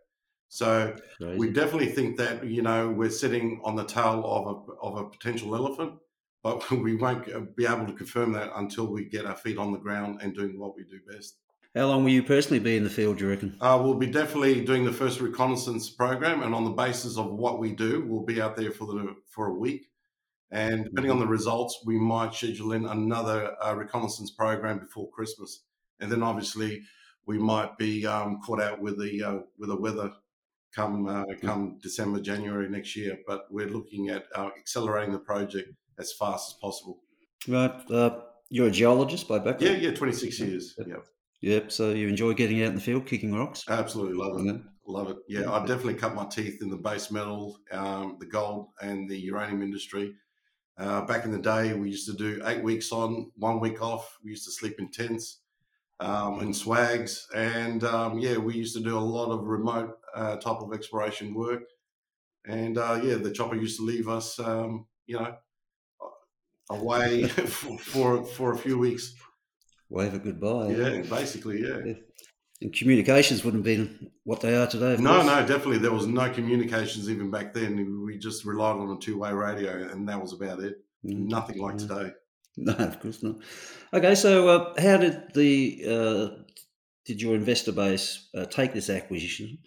So 0.56 0.96
Crazy. 1.18 1.38
we 1.38 1.52
definitely 1.52 1.88
think 1.88 2.16
that 2.16 2.46
you 2.46 2.62
know 2.62 2.90
we're 2.90 3.10
sitting 3.10 3.60
on 3.66 3.76
the 3.76 3.84
tail 3.84 4.24
of 4.26 4.46
a 4.48 4.74
of 4.82 4.96
a 4.96 5.10
potential 5.10 5.54
elephant, 5.54 5.96
but 6.44 6.72
we 6.72 6.96
won't 6.96 7.26
be 7.58 7.66
able 7.66 7.86
to 7.86 7.92
confirm 7.92 8.32
that 8.34 8.52
until 8.56 8.88
we 8.88 9.04
get 9.04 9.26
our 9.26 9.36
feet 9.36 9.58
on 9.58 9.74
the 9.74 9.78
ground 9.78 10.22
and 10.22 10.34
doing 10.34 10.58
what 10.58 10.74
we 10.78 10.86
do 10.86 11.02
best. 11.12 11.40
How 11.76 11.88
long 11.88 12.06
will 12.06 12.12
you 12.12 12.24
personally 12.24 12.60
be 12.60 12.78
in 12.78 12.86
the 12.86 12.90
field, 12.90 13.18
do 13.18 13.26
you 13.26 13.32
reckon? 13.32 13.58
Uh, 13.60 13.78
we'll 13.84 13.96
be 13.96 14.08
definitely 14.08 14.64
doing 14.64 14.86
the 14.86 14.94
first 14.94 15.20
reconnaissance 15.20 15.90
program, 15.90 16.42
and 16.42 16.56
on 16.56 16.64
the 16.64 16.70
basis 16.70 17.18
of 17.18 17.34
what 17.34 17.60
we 17.60 17.74
do, 17.74 18.06
we'll 18.08 18.24
be 18.24 18.42
out 18.42 18.56
there 18.56 18.72
for 18.72 18.86
the 18.86 19.14
for 19.30 19.48
a 19.48 19.54
week. 19.54 19.90
And 20.52 20.86
depending 20.86 21.12
on 21.12 21.20
the 21.20 21.28
results, 21.28 21.84
we 21.86 21.98
might 21.98 22.34
schedule 22.34 22.72
in 22.72 22.86
another 22.86 23.58
uh, 23.62 23.76
reconnaissance 23.76 24.32
program 24.32 24.80
before 24.80 25.10
Christmas, 25.10 25.66
and 26.00 26.10
then 26.10 26.24
obviously 26.24 26.82
we 27.26 27.38
might 27.38 27.78
be 27.78 28.06
um, 28.06 28.40
caught 28.46 28.62
out 28.62 28.82
with 28.82 28.98
the 28.98 29.22
uh, 29.22 29.40
with 29.58 29.68
the 29.68 29.76
weather 29.76 30.14
come 30.76 31.08
uh, 31.08 31.24
come 31.42 31.80
December 31.82 32.20
January 32.20 32.70
next 32.70 32.96
year. 32.96 33.18
But 33.28 33.46
we're 33.50 33.70
looking 33.70 34.10
at 34.10 34.26
uh, 34.36 34.50
accelerating 34.58 35.14
the 35.14 35.20
project 35.20 35.70
as 36.00 36.14
fast 36.14 36.52
as 36.52 36.54
possible. 36.62 37.00
Right. 37.48 37.92
Uh, 37.92 38.22
you're 38.50 38.68
a 38.68 38.72
geologist 38.72 39.28
by 39.28 39.40
background 39.40 39.62
Yeah, 39.82 39.90
yeah, 39.90 39.96
twenty 39.96 40.14
six 40.14 40.40
years. 40.40 40.76
Yeah, 40.86 40.98
Yep. 41.42 41.72
So 41.72 41.92
you 41.92 42.08
enjoy 42.08 42.34
getting 42.34 42.62
out 42.64 42.70
in 42.70 42.76
the 42.76 42.82
field, 42.82 43.06
kicking 43.06 43.34
rocks? 43.34 43.64
absolutely 43.70 44.16
love 44.18 44.40
it. 44.40 44.46
Yeah. 44.46 44.62
Love 44.88 45.10
it. 45.10 45.18
Yeah, 45.28 45.52
I 45.52 45.60
definitely 45.66 45.96
cut 45.96 46.14
my 46.14 46.26
teeth 46.26 46.62
in 46.62 46.70
the 46.70 46.78
base 46.78 47.10
metal, 47.10 47.58
um, 47.72 48.18
the 48.20 48.28
gold, 48.28 48.68
and 48.82 49.10
the 49.10 49.18
uranium 49.18 49.64
industry. 49.64 50.14
Uh, 50.78 51.02
back 51.06 51.26
in 51.26 51.32
the 51.32 51.40
day, 51.40 51.74
we 51.74 51.90
used 51.90 52.08
to 52.08 52.14
do 52.14 52.42
eight 52.46 52.62
weeks 52.62 52.92
on, 52.92 53.32
one 53.38 53.60
week 53.60 53.82
off. 53.82 54.18
We 54.24 54.30
used 54.30 54.46
to 54.46 54.52
sleep 54.52 54.76
in 54.78 54.92
tents 54.92 55.42
um, 56.00 56.40
and 56.40 56.56
swags, 56.56 57.28
and 57.34 57.84
um, 57.84 58.20
yeah, 58.20 58.38
we 58.38 58.54
used 58.56 58.76
to 58.76 58.84
do 58.84 58.98
a 58.98 59.00
lot 59.00 59.32
of 59.32 59.46
remote 59.46 59.98
uh, 60.16 60.38
type 60.38 60.58
of 60.58 60.74
exploration 60.74 61.34
work. 61.34 61.64
And 62.48 62.78
uh, 62.78 63.02
yeah, 63.04 63.16
the 63.16 63.32
chopper 63.32 63.56
used 63.56 63.78
to 63.78 63.86
leave 63.86 64.08
us, 64.08 64.40
um, 64.40 64.86
you 65.08 65.18
know, 65.18 65.36
away 66.70 67.24
for, 67.28 67.78
for, 67.78 68.24
for 68.24 68.54
a 68.54 68.58
few 68.58 68.78
weeks. 68.78 69.14
Wave 69.90 70.14
a 70.14 70.20
goodbye. 70.20 70.70
Yeah, 70.70 71.02
basically, 71.02 71.62
yeah. 71.62 71.94
And 72.62 72.74
communications 72.74 73.44
wouldn't 73.44 73.66
have 73.66 73.78
been 73.78 74.12
what 74.24 74.42
they 74.42 74.56
are 74.56 74.66
today. 74.66 74.96
No, 74.98 75.16
course. 75.16 75.26
no, 75.26 75.40
definitely. 75.42 75.78
There 75.80 75.92
was 75.92 76.08
no 76.08 76.30
communications 76.32 77.10
even 77.10 77.30
back 77.30 77.54
then. 77.54 78.04
We 78.06 78.18
just 78.18 78.46
relied 78.46 78.78
on 78.78 78.90
a 78.90 79.00
two 79.00 79.20
way 79.20 79.32
radio, 79.34 79.90
and 79.90 80.08
that 80.08 80.22
was 80.22 80.34
about 80.34 80.62
it. 80.62 80.78
Mm. 81.06 81.28
Nothing 81.28 81.60
like 81.60 81.76
mm. 81.76 81.88
today. 81.88 82.12
No, 82.58 82.72
of 82.72 83.02
course 83.02 83.22
not. 83.22 83.36
Okay, 83.94 84.16
so 84.16 84.48
uh, 84.48 84.82
how 84.82 84.96
did 84.96 85.34
the 85.34 85.84
uh, 85.86 86.44
did 87.04 87.22
your 87.22 87.36
investor 87.36 87.74
base 87.74 88.30
uh, 88.34 88.46
take 88.46 88.72
this 88.72 88.90
acquisition? 88.90 89.58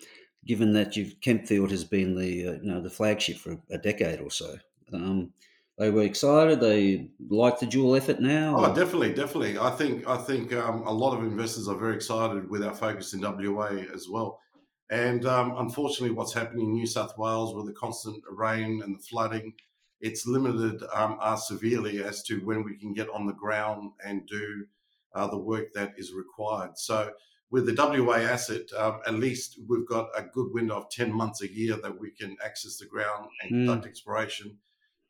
Given 0.49 0.73
that 0.73 0.97
you've 0.97 1.21
Kempfield 1.21 1.71
has 1.71 1.85
been 1.85 2.17
the 2.17 2.49
uh, 2.49 2.53
you 2.63 2.73
know 2.73 2.81
the 2.81 2.91
flagship 2.91 3.37
for 3.37 3.59
a 3.71 3.79
decade 3.79 4.21
or 4.21 4.31
so, 4.31 4.57
um, 4.93 5.33
they 5.79 5.91
were 5.91 6.03
excited. 6.03 6.61
They 6.61 7.11
like 7.29 7.61
the 7.61 7.67
dual 7.67 7.95
effort 7.95 8.19
now. 8.21 8.57
Oh, 8.57 8.75
definitely, 8.75 9.15
definitely. 9.15 9.59
I 9.59 9.71
think 9.71 10.09
I 10.09 10.17
think 10.17 10.53
um, 10.53 10.83
a 10.87 10.93
lot 10.93 11.17
of 11.17 11.23
investors 11.23 11.69
are 11.69 11.77
very 11.77 11.95
excited 11.95 12.51
with 12.51 12.65
our 12.65 12.75
focus 12.75 13.15
in 13.15 13.21
WA 13.21 13.85
as 13.95 14.09
well. 14.09 14.41
And 14.91 15.27
um, 15.27 15.55
unfortunately, 15.59 16.17
what's 16.17 16.33
happening 16.33 16.67
in 16.67 16.73
New 16.73 16.87
South 16.87 17.17
Wales 17.19 17.55
with 17.55 17.67
the 17.67 17.75
constant 17.75 18.23
rain 18.31 18.81
and 18.83 18.99
the 18.99 19.03
flooding, 19.03 19.53
it's 20.01 20.27
limited 20.27 20.83
um, 20.95 21.19
us 21.21 21.49
severely 21.49 22.03
as 22.03 22.23
to 22.25 22.39
when 22.41 22.65
we 22.65 22.77
can 22.77 22.95
get 22.95 23.09
on 23.11 23.27
the 23.27 23.35
ground 23.35 23.93
and 24.05 24.27
do 24.27 24.65
uh, 25.15 25.27
the 25.27 25.39
work 25.39 25.73
that 25.75 25.93
is 25.99 26.13
required. 26.13 26.79
So 26.79 27.11
with 27.51 27.67
the 27.67 28.03
WA 28.03 28.17
asset, 28.17 28.63
um, 28.77 29.01
at 29.07 29.15
least 29.15 29.59
we've 29.69 29.87
got 29.87 30.09
a 30.17 30.23
good 30.23 30.53
window 30.53 30.77
of 30.77 30.91
10 30.91 31.13
months 31.13 31.43
a 31.43 31.53
year 31.53 31.77
that 31.83 31.99
we 31.99 32.11
can 32.11 32.37
access 32.45 32.77
the 32.77 32.87
ground 32.87 33.29
and 33.43 33.53
mm. 33.53 33.67
conduct 33.67 33.87
exploration 33.87 34.59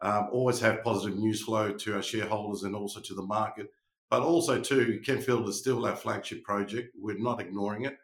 um, 0.01 0.29
always 0.33 0.61
have 0.61 0.83
positive 0.85 1.19
news 1.19 1.43
flow 1.43 1.73
to 1.73 1.97
our 1.97 2.03
shareholders 2.03 2.63
and 2.63 2.75
also 2.75 3.01
to 3.01 3.15
the 3.15 3.23
market. 3.23 3.69
But 4.11 4.23
also, 4.23 4.61
too, 4.61 5.01
Kempfield 5.05 5.49
is 5.49 5.59
still 5.59 5.85
our 5.85 5.97
flagship 5.97 6.45
project. 6.45 6.95
We're 6.99 7.19
not 7.19 7.41
ignoring 7.41 7.85
it. 7.85 7.99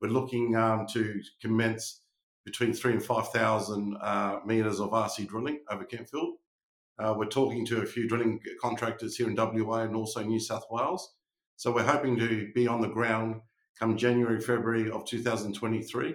We're 0.00 0.08
looking 0.08 0.56
um, 0.56 0.86
to 0.92 1.20
commence 1.42 2.00
between 2.46 2.72
three 2.72 2.92
and 2.92 3.02
5,000 3.02 3.96
uh, 4.00 4.38
metres 4.46 4.80
of 4.80 4.90
RC 4.90 5.28
drilling 5.28 5.60
over 5.70 5.84
Kempfield. 5.84 6.34
Uh, 6.98 7.14
we're 7.16 7.26
talking 7.26 7.66
to 7.66 7.82
a 7.82 7.86
few 7.86 8.08
drilling 8.08 8.40
contractors 8.60 9.16
here 9.16 9.28
in 9.28 9.36
WA 9.36 9.80
and 9.80 9.94
also 9.94 10.22
New 10.22 10.40
South 10.40 10.64
Wales. 10.70 11.14
So 11.56 11.72
we're 11.72 11.82
hoping 11.82 12.18
to 12.18 12.50
be 12.54 12.66
on 12.66 12.80
the 12.80 12.88
ground 12.88 13.42
come 13.80 13.96
January, 13.96 14.40
February 14.40 14.90
of 14.90 15.04
2023 15.06 16.14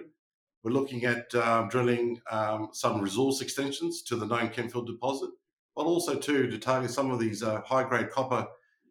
we're 0.66 0.72
looking 0.72 1.04
at 1.04 1.32
uh, 1.32 1.62
drilling 1.70 2.20
um, 2.28 2.70
some 2.72 3.00
resource 3.00 3.40
extensions 3.40 4.02
to 4.02 4.16
the 4.16 4.26
known 4.26 4.48
Kempfield 4.48 4.88
deposit, 4.88 5.30
but 5.76 5.84
also 5.84 6.16
too 6.16 6.48
to 6.48 6.58
target 6.58 6.90
some 6.90 7.12
of 7.12 7.20
these 7.20 7.44
uh, 7.44 7.60
high-grade 7.60 8.10
copper 8.10 8.48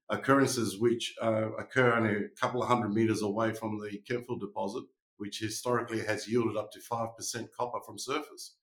occurrences 0.08 0.80
which 0.80 1.14
uh, 1.22 1.52
occur 1.60 1.92
only 1.92 2.16
a 2.16 2.30
couple 2.40 2.64
of 2.64 2.70
hundred 2.70 2.94
meters 2.94 3.24
away 3.24 3.52
from 3.52 3.78
the 3.78 4.00
Kempfield 4.10 4.40
deposit, 4.40 4.86
which 5.18 5.40
historically 5.40 6.00
has 6.00 6.30
yielded 6.30 6.56
up 6.56 6.72
to 6.72 6.80
five 6.80 7.14
percent 7.18 7.50
copper 7.52 7.80
from 7.86 8.00
surface. 8.00 8.56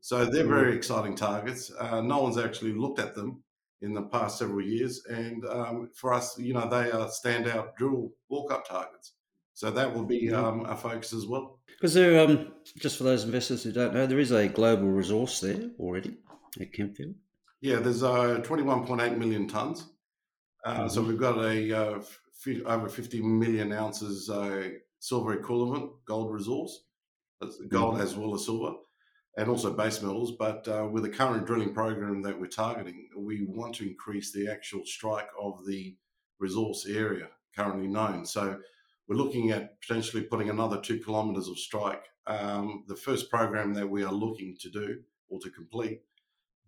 So 0.00 0.24
they're 0.24 0.46
very 0.46 0.76
exciting 0.76 1.16
targets. 1.16 1.72
Uh, 1.76 2.02
no 2.02 2.22
one's 2.22 2.38
actually 2.38 2.74
looked 2.74 3.00
at 3.00 3.16
them 3.16 3.42
in 3.82 3.94
the 3.94 4.02
past 4.02 4.38
several 4.38 4.64
years, 4.64 5.04
and 5.06 5.44
um, 5.46 5.90
for 5.92 6.12
us, 6.12 6.38
you 6.38 6.54
know, 6.54 6.68
they 6.68 6.92
are 6.92 7.08
standout 7.08 7.74
drill 7.74 8.12
walk-up 8.28 8.64
targets. 8.68 9.13
So 9.54 9.70
that 9.70 9.94
will 9.94 10.04
be 10.04 10.32
um, 10.32 10.66
our 10.66 10.76
focus 10.76 11.12
as 11.12 11.26
well. 11.26 11.60
Because 11.66 11.94
there, 11.94 12.20
um, 12.20 12.52
just 12.76 12.98
for 12.98 13.04
those 13.04 13.24
investors 13.24 13.62
who 13.62 13.72
don't 13.72 13.94
know, 13.94 14.06
there 14.06 14.18
is 14.18 14.32
a 14.32 14.48
global 14.48 14.88
resource 14.88 15.40
there 15.40 15.70
already 15.78 16.16
at 16.60 16.72
Kempfield. 16.72 17.14
Yeah, 17.60 17.76
there's 17.76 18.02
uh, 18.02 18.40
21.8 18.42 19.16
million 19.16 19.48
tons. 19.48 19.86
Uh, 20.64 20.74
mm-hmm. 20.74 20.88
So 20.88 21.02
we've 21.02 21.18
got 21.18 21.38
a 21.38 21.72
uh, 21.72 21.98
f- 21.98 22.62
over 22.66 22.88
50 22.88 23.22
million 23.22 23.72
ounces 23.72 24.28
uh, 24.28 24.70
silver 24.98 25.34
equivalent 25.34 25.90
gold 26.06 26.32
resource, 26.32 26.84
gold 27.68 27.94
mm-hmm. 27.94 28.02
as 28.02 28.16
well 28.16 28.34
as 28.34 28.44
silver, 28.44 28.74
and 29.36 29.48
also 29.48 29.72
base 29.72 30.02
metals. 30.02 30.32
But 30.32 30.66
uh, 30.66 30.88
with 30.90 31.04
the 31.04 31.10
current 31.10 31.46
drilling 31.46 31.74
program 31.74 32.22
that 32.22 32.38
we're 32.38 32.48
targeting, 32.48 33.08
we 33.16 33.46
want 33.46 33.76
to 33.76 33.88
increase 33.88 34.32
the 34.32 34.50
actual 34.50 34.84
strike 34.84 35.28
of 35.40 35.64
the 35.66 35.96
resource 36.38 36.86
area 36.86 37.28
currently 37.56 37.86
known. 37.86 38.26
So 38.26 38.58
we're 39.08 39.16
looking 39.16 39.50
at 39.50 39.80
potentially 39.80 40.22
putting 40.22 40.50
another 40.50 40.80
two 40.80 40.98
kilometres 40.98 41.48
of 41.48 41.58
strike. 41.58 42.04
Um, 42.26 42.84
the 42.88 42.96
first 42.96 43.30
program 43.30 43.74
that 43.74 43.88
we 43.88 44.02
are 44.02 44.12
looking 44.12 44.56
to 44.60 44.70
do 44.70 45.00
or 45.28 45.38
to 45.40 45.50
complete, 45.50 46.00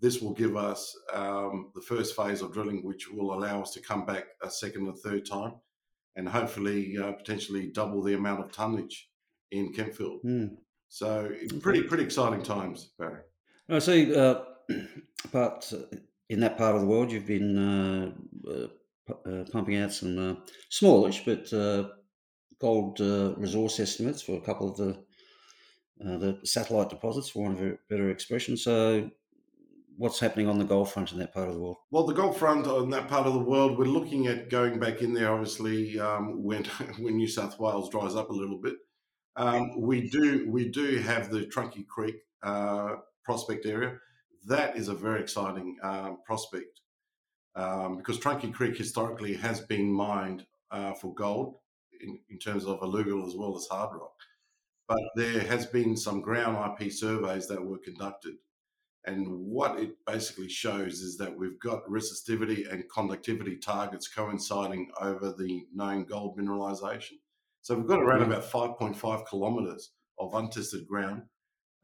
this 0.00 0.20
will 0.20 0.34
give 0.34 0.56
us 0.56 0.94
um, 1.14 1.70
the 1.74 1.80
first 1.80 2.14
phase 2.14 2.42
of 2.42 2.52
drilling, 2.52 2.84
which 2.84 3.10
will 3.10 3.32
allow 3.32 3.62
us 3.62 3.72
to 3.72 3.80
come 3.80 4.04
back 4.04 4.24
a 4.42 4.50
second 4.50 4.86
and 4.86 4.98
third 4.98 5.24
time 5.24 5.54
and 6.16 6.28
hopefully 6.28 6.96
uh, 6.98 7.12
potentially 7.12 7.68
double 7.68 8.02
the 8.02 8.14
amount 8.14 8.40
of 8.40 8.50
tonnage 8.50 9.10
in 9.50 9.72
Kempfield. 9.72 10.24
Mm. 10.24 10.56
So 10.88 11.30
pretty 11.60 11.82
pretty 11.82 12.04
exciting 12.04 12.42
times, 12.42 12.90
Barry. 12.98 13.20
I 13.68 13.78
see. 13.78 14.14
Uh, 14.14 14.40
but 15.32 15.72
in 16.28 16.40
that 16.40 16.58
part 16.58 16.74
of 16.74 16.80
the 16.80 16.86
world, 16.86 17.12
you've 17.12 17.26
been 17.26 17.58
uh, 17.58 18.12
uh, 18.50 18.66
uh 19.28 19.44
pumping 19.52 19.76
out 19.76 19.92
some 19.92 20.18
uh, 20.18 20.34
smallish 20.70 21.24
but 21.24 21.52
gold 22.60 23.00
uh, 23.00 23.34
resource 23.36 23.80
estimates 23.80 24.22
for 24.22 24.32
a 24.32 24.40
couple 24.40 24.70
of 24.70 24.76
the 24.76 24.98
uh, 26.04 26.18
the 26.18 26.38
satellite 26.44 26.90
deposits, 26.90 27.30
for 27.30 27.42
want 27.42 27.58
of 27.58 27.66
a 27.66 27.78
better 27.88 28.10
expression. 28.10 28.56
So, 28.56 29.10
what's 29.96 30.20
happening 30.20 30.46
on 30.46 30.58
the 30.58 30.64
gold 30.64 30.90
front 30.90 31.12
in 31.12 31.18
that 31.20 31.32
part 31.32 31.48
of 31.48 31.54
the 31.54 31.60
world? 31.60 31.78
Well, 31.90 32.04
the 32.04 32.12
gold 32.12 32.36
front 32.36 32.66
on 32.66 32.90
that 32.90 33.08
part 33.08 33.26
of 33.26 33.32
the 33.32 33.38
world, 33.38 33.78
we're 33.78 33.86
looking 33.86 34.26
at 34.26 34.50
going 34.50 34.78
back 34.78 35.00
in 35.00 35.14
there. 35.14 35.32
Obviously, 35.32 35.98
um, 35.98 36.42
when 36.42 36.64
when 36.98 37.16
New 37.16 37.28
South 37.28 37.58
Wales 37.58 37.88
dries 37.88 38.14
up 38.14 38.30
a 38.30 38.34
little 38.34 38.58
bit, 38.58 38.74
um, 39.36 39.80
we 39.80 40.08
do 40.08 40.50
we 40.50 40.68
do 40.68 40.98
have 40.98 41.30
the 41.30 41.46
Trunky 41.46 41.86
Creek 41.86 42.16
uh, 42.42 42.96
prospect 43.24 43.64
area. 43.64 43.98
That 44.46 44.76
is 44.76 44.88
a 44.88 44.94
very 44.94 45.20
exciting 45.20 45.76
um, 45.82 46.18
prospect 46.24 46.80
um, 47.56 47.96
because 47.96 48.18
Trunky 48.18 48.52
Creek 48.52 48.76
historically 48.76 49.34
has 49.34 49.60
been 49.60 49.90
mined 49.90 50.46
uh, 50.70 50.92
for 50.92 51.14
gold 51.14 51.56
in, 52.06 52.18
in 52.30 52.38
terms 52.38 52.64
of 52.64 52.78
alluvial 52.82 53.26
as 53.26 53.34
well 53.34 53.56
as 53.56 53.66
hard 53.66 53.94
rock. 53.94 54.14
But 54.88 55.00
there 55.16 55.40
has 55.40 55.66
been 55.66 55.96
some 55.96 56.20
ground 56.20 56.78
IP 56.80 56.92
surveys 56.92 57.48
that 57.48 57.64
were 57.64 57.78
conducted. 57.78 58.36
And 59.04 59.26
what 59.28 59.78
it 59.78 59.96
basically 60.04 60.48
shows 60.48 61.00
is 61.00 61.16
that 61.18 61.36
we've 61.36 61.58
got 61.60 61.86
resistivity 61.86 62.70
and 62.70 62.84
conductivity 62.92 63.56
targets 63.56 64.08
coinciding 64.08 64.90
over 65.00 65.32
the 65.32 65.66
known 65.72 66.04
gold 66.04 66.38
mineralization. 66.38 67.18
So 67.62 67.76
we've 67.76 67.86
got 67.86 68.00
around 68.00 68.22
mm-hmm. 68.22 68.32
about 68.32 68.50
5.5 68.78 69.26
kilometers 69.26 69.90
of 70.18 70.34
untested 70.34 70.86
ground. 70.86 71.22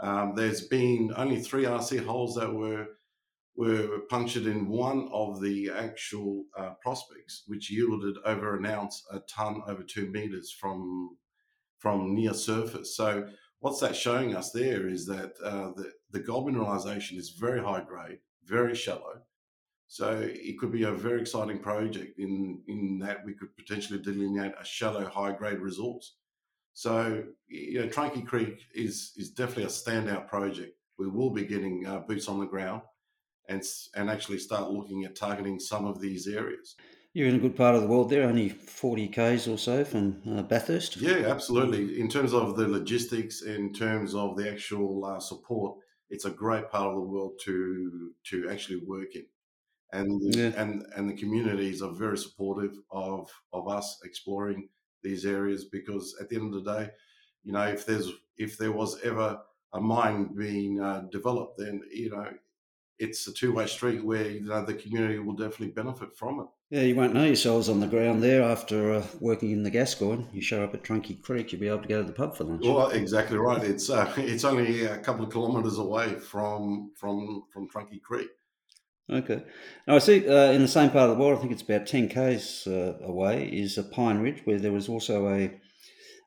Um, 0.00 0.34
there's 0.34 0.66
been 0.66 1.12
only 1.16 1.40
three 1.40 1.64
RC 1.64 2.04
holes 2.04 2.34
that 2.34 2.52
were 2.52 2.86
were 3.54 4.00
punctured 4.08 4.46
in 4.46 4.68
one 4.68 5.08
of 5.12 5.40
the 5.40 5.70
actual 5.70 6.44
uh, 6.56 6.70
prospects, 6.80 7.44
which 7.46 7.70
yielded 7.70 8.16
over 8.24 8.56
an 8.56 8.66
ounce 8.66 9.04
a 9.10 9.20
ton 9.20 9.62
over 9.66 9.82
two 9.82 10.10
meters 10.10 10.50
from 10.50 11.16
from 11.78 12.14
near 12.14 12.32
surface. 12.32 12.96
So 12.96 13.28
what's 13.58 13.80
that 13.80 13.96
showing 13.96 14.36
us 14.36 14.52
there 14.52 14.86
is 14.86 15.04
that 15.06 15.32
uh, 15.44 15.72
the, 15.76 15.90
the 16.12 16.20
gold 16.20 16.46
mineralization 16.48 17.18
is 17.18 17.30
very 17.30 17.60
high 17.60 17.82
grade, 17.82 18.18
very 18.44 18.74
shallow. 18.74 19.22
So 19.88 20.20
it 20.22 20.58
could 20.58 20.72
be 20.72 20.84
a 20.84 20.92
very 20.92 21.20
exciting 21.20 21.58
project 21.58 22.18
in, 22.18 22.62
in 22.68 22.98
that 23.00 23.24
we 23.26 23.34
could 23.34 23.54
potentially 23.56 24.00
delineate 24.00 24.52
a 24.58 24.64
shallow, 24.64 25.06
high 25.06 25.32
grade 25.32 25.58
resource. 25.58 26.14
So, 26.72 27.24
you 27.48 27.80
know, 27.80 27.88
Trunky 27.88 28.24
Creek 28.24 28.62
is, 28.74 29.12
is 29.16 29.30
definitely 29.30 29.64
a 29.64 29.66
standout 29.66 30.28
project. 30.28 30.78
We 30.98 31.08
will 31.08 31.30
be 31.30 31.44
getting 31.44 31.84
uh, 31.86 31.98
boots 31.98 32.28
on 32.28 32.38
the 32.38 32.46
ground 32.46 32.82
and 33.48 33.62
and 33.94 34.10
actually 34.10 34.38
start 34.38 34.70
looking 34.70 35.04
at 35.04 35.16
targeting 35.16 35.58
some 35.58 35.84
of 35.84 36.00
these 36.00 36.26
areas. 36.26 36.76
You're 37.14 37.28
in 37.28 37.34
a 37.34 37.38
good 37.38 37.56
part 37.56 37.74
of 37.74 37.82
the 37.82 37.88
world 37.88 38.08
there, 38.08 38.22
only 38.22 38.48
40 38.48 39.08
k's 39.08 39.46
or 39.46 39.58
so 39.58 39.84
from 39.84 40.22
uh, 40.26 40.42
Bathurst. 40.42 40.96
Yeah, 40.96 41.28
absolutely. 41.28 42.00
In 42.00 42.08
terms 42.08 42.32
of 42.32 42.56
the 42.56 42.66
logistics, 42.66 43.42
in 43.42 43.74
terms 43.74 44.14
of 44.14 44.34
the 44.34 44.50
actual 44.50 45.04
uh, 45.04 45.20
support, 45.20 45.76
it's 46.08 46.24
a 46.24 46.30
great 46.30 46.70
part 46.70 46.88
of 46.88 46.94
the 46.94 47.00
world 47.00 47.38
to 47.44 48.12
to 48.30 48.48
actually 48.48 48.80
work 48.86 49.14
in, 49.14 49.26
and 49.92 50.34
yeah. 50.34 50.52
and 50.56 50.86
and 50.96 51.08
the 51.08 51.16
communities 51.16 51.82
are 51.82 51.92
very 51.92 52.16
supportive 52.16 52.76
of 52.90 53.30
of 53.52 53.68
us 53.68 53.98
exploring 54.04 54.68
these 55.02 55.26
areas 55.26 55.64
because 55.66 56.16
at 56.20 56.28
the 56.28 56.36
end 56.36 56.54
of 56.54 56.64
the 56.64 56.72
day, 56.78 56.90
you 57.42 57.52
know, 57.52 57.62
if 57.62 57.84
there's 57.84 58.10
if 58.36 58.56
there 58.56 58.72
was 58.72 58.98
ever 59.02 59.38
a 59.74 59.80
mine 59.80 60.34
being 60.36 60.80
uh, 60.80 61.02
developed, 61.10 61.58
then 61.58 61.82
you 61.90 62.10
know, 62.10 62.28
it's 62.98 63.26
a 63.26 63.32
two 63.32 63.52
way 63.52 63.66
street 63.66 64.04
where 64.04 64.28
you 64.28 64.40
know 64.40 64.64
the 64.64 64.74
community 64.74 65.18
will 65.18 65.34
definitely 65.34 65.68
benefit 65.68 66.16
from 66.16 66.40
it. 66.40 66.46
Yeah, 66.70 66.82
you 66.82 66.94
won't 66.94 67.12
know 67.12 67.24
yourselves 67.24 67.68
on 67.68 67.80
the 67.80 67.86
ground 67.86 68.22
there 68.22 68.42
after 68.42 68.94
uh, 68.94 69.06
working 69.20 69.50
in 69.50 69.62
the 69.62 69.70
Gascoyne. 69.70 70.26
You 70.32 70.40
show 70.40 70.64
up 70.64 70.72
at 70.72 70.82
Trunky 70.82 71.20
Creek, 71.20 71.52
you'll 71.52 71.60
be 71.60 71.68
able 71.68 71.82
to 71.82 71.88
go 71.88 72.00
to 72.00 72.06
the 72.06 72.14
pub 72.14 72.34
for 72.34 72.44
lunch. 72.44 72.64
Well, 72.64 72.88
exactly 72.90 73.36
right. 73.36 73.62
It's 73.62 73.90
uh, 73.90 74.12
it's 74.16 74.44
only 74.44 74.84
a 74.84 74.98
couple 74.98 75.24
of 75.24 75.32
kilometres 75.32 75.78
away 75.78 76.14
from 76.14 76.92
from 76.96 77.44
from 77.52 77.68
Trunky 77.68 78.00
Creek. 78.00 78.28
Okay. 79.10 79.42
Now 79.86 79.96
I 79.96 79.98
see 79.98 80.26
uh, 80.26 80.52
in 80.52 80.62
the 80.62 80.68
same 80.68 80.90
part 80.90 81.10
of 81.10 81.16
the 81.16 81.22
world, 81.22 81.38
I 81.38 81.40
think 81.42 81.52
it's 81.52 81.62
about 81.62 81.86
ten 81.86 82.08
k's 82.08 82.66
uh, 82.66 82.94
away, 83.02 83.48
is 83.48 83.76
a 83.76 83.82
Pine 83.82 84.18
Ridge, 84.18 84.42
where 84.44 84.58
there 84.58 84.72
was 84.72 84.88
also 84.88 85.28
a 85.28 85.50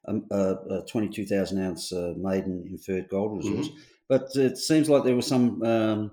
a, 0.07 0.36
a 0.36 0.86
twenty-two 0.88 1.25
thousand 1.25 1.63
ounce 1.63 1.91
uh, 1.91 2.13
maiden 2.17 2.65
inferred 2.69 3.10
gold 3.10 3.38
resource. 3.38 3.69
Mm-hmm. 3.69 3.79
But 4.07 4.27
it 4.36 4.57
seems 4.57 4.89
like 4.89 5.03
there 5.03 5.15
was 5.15 5.25
some 5.25 5.63
um, 5.63 6.12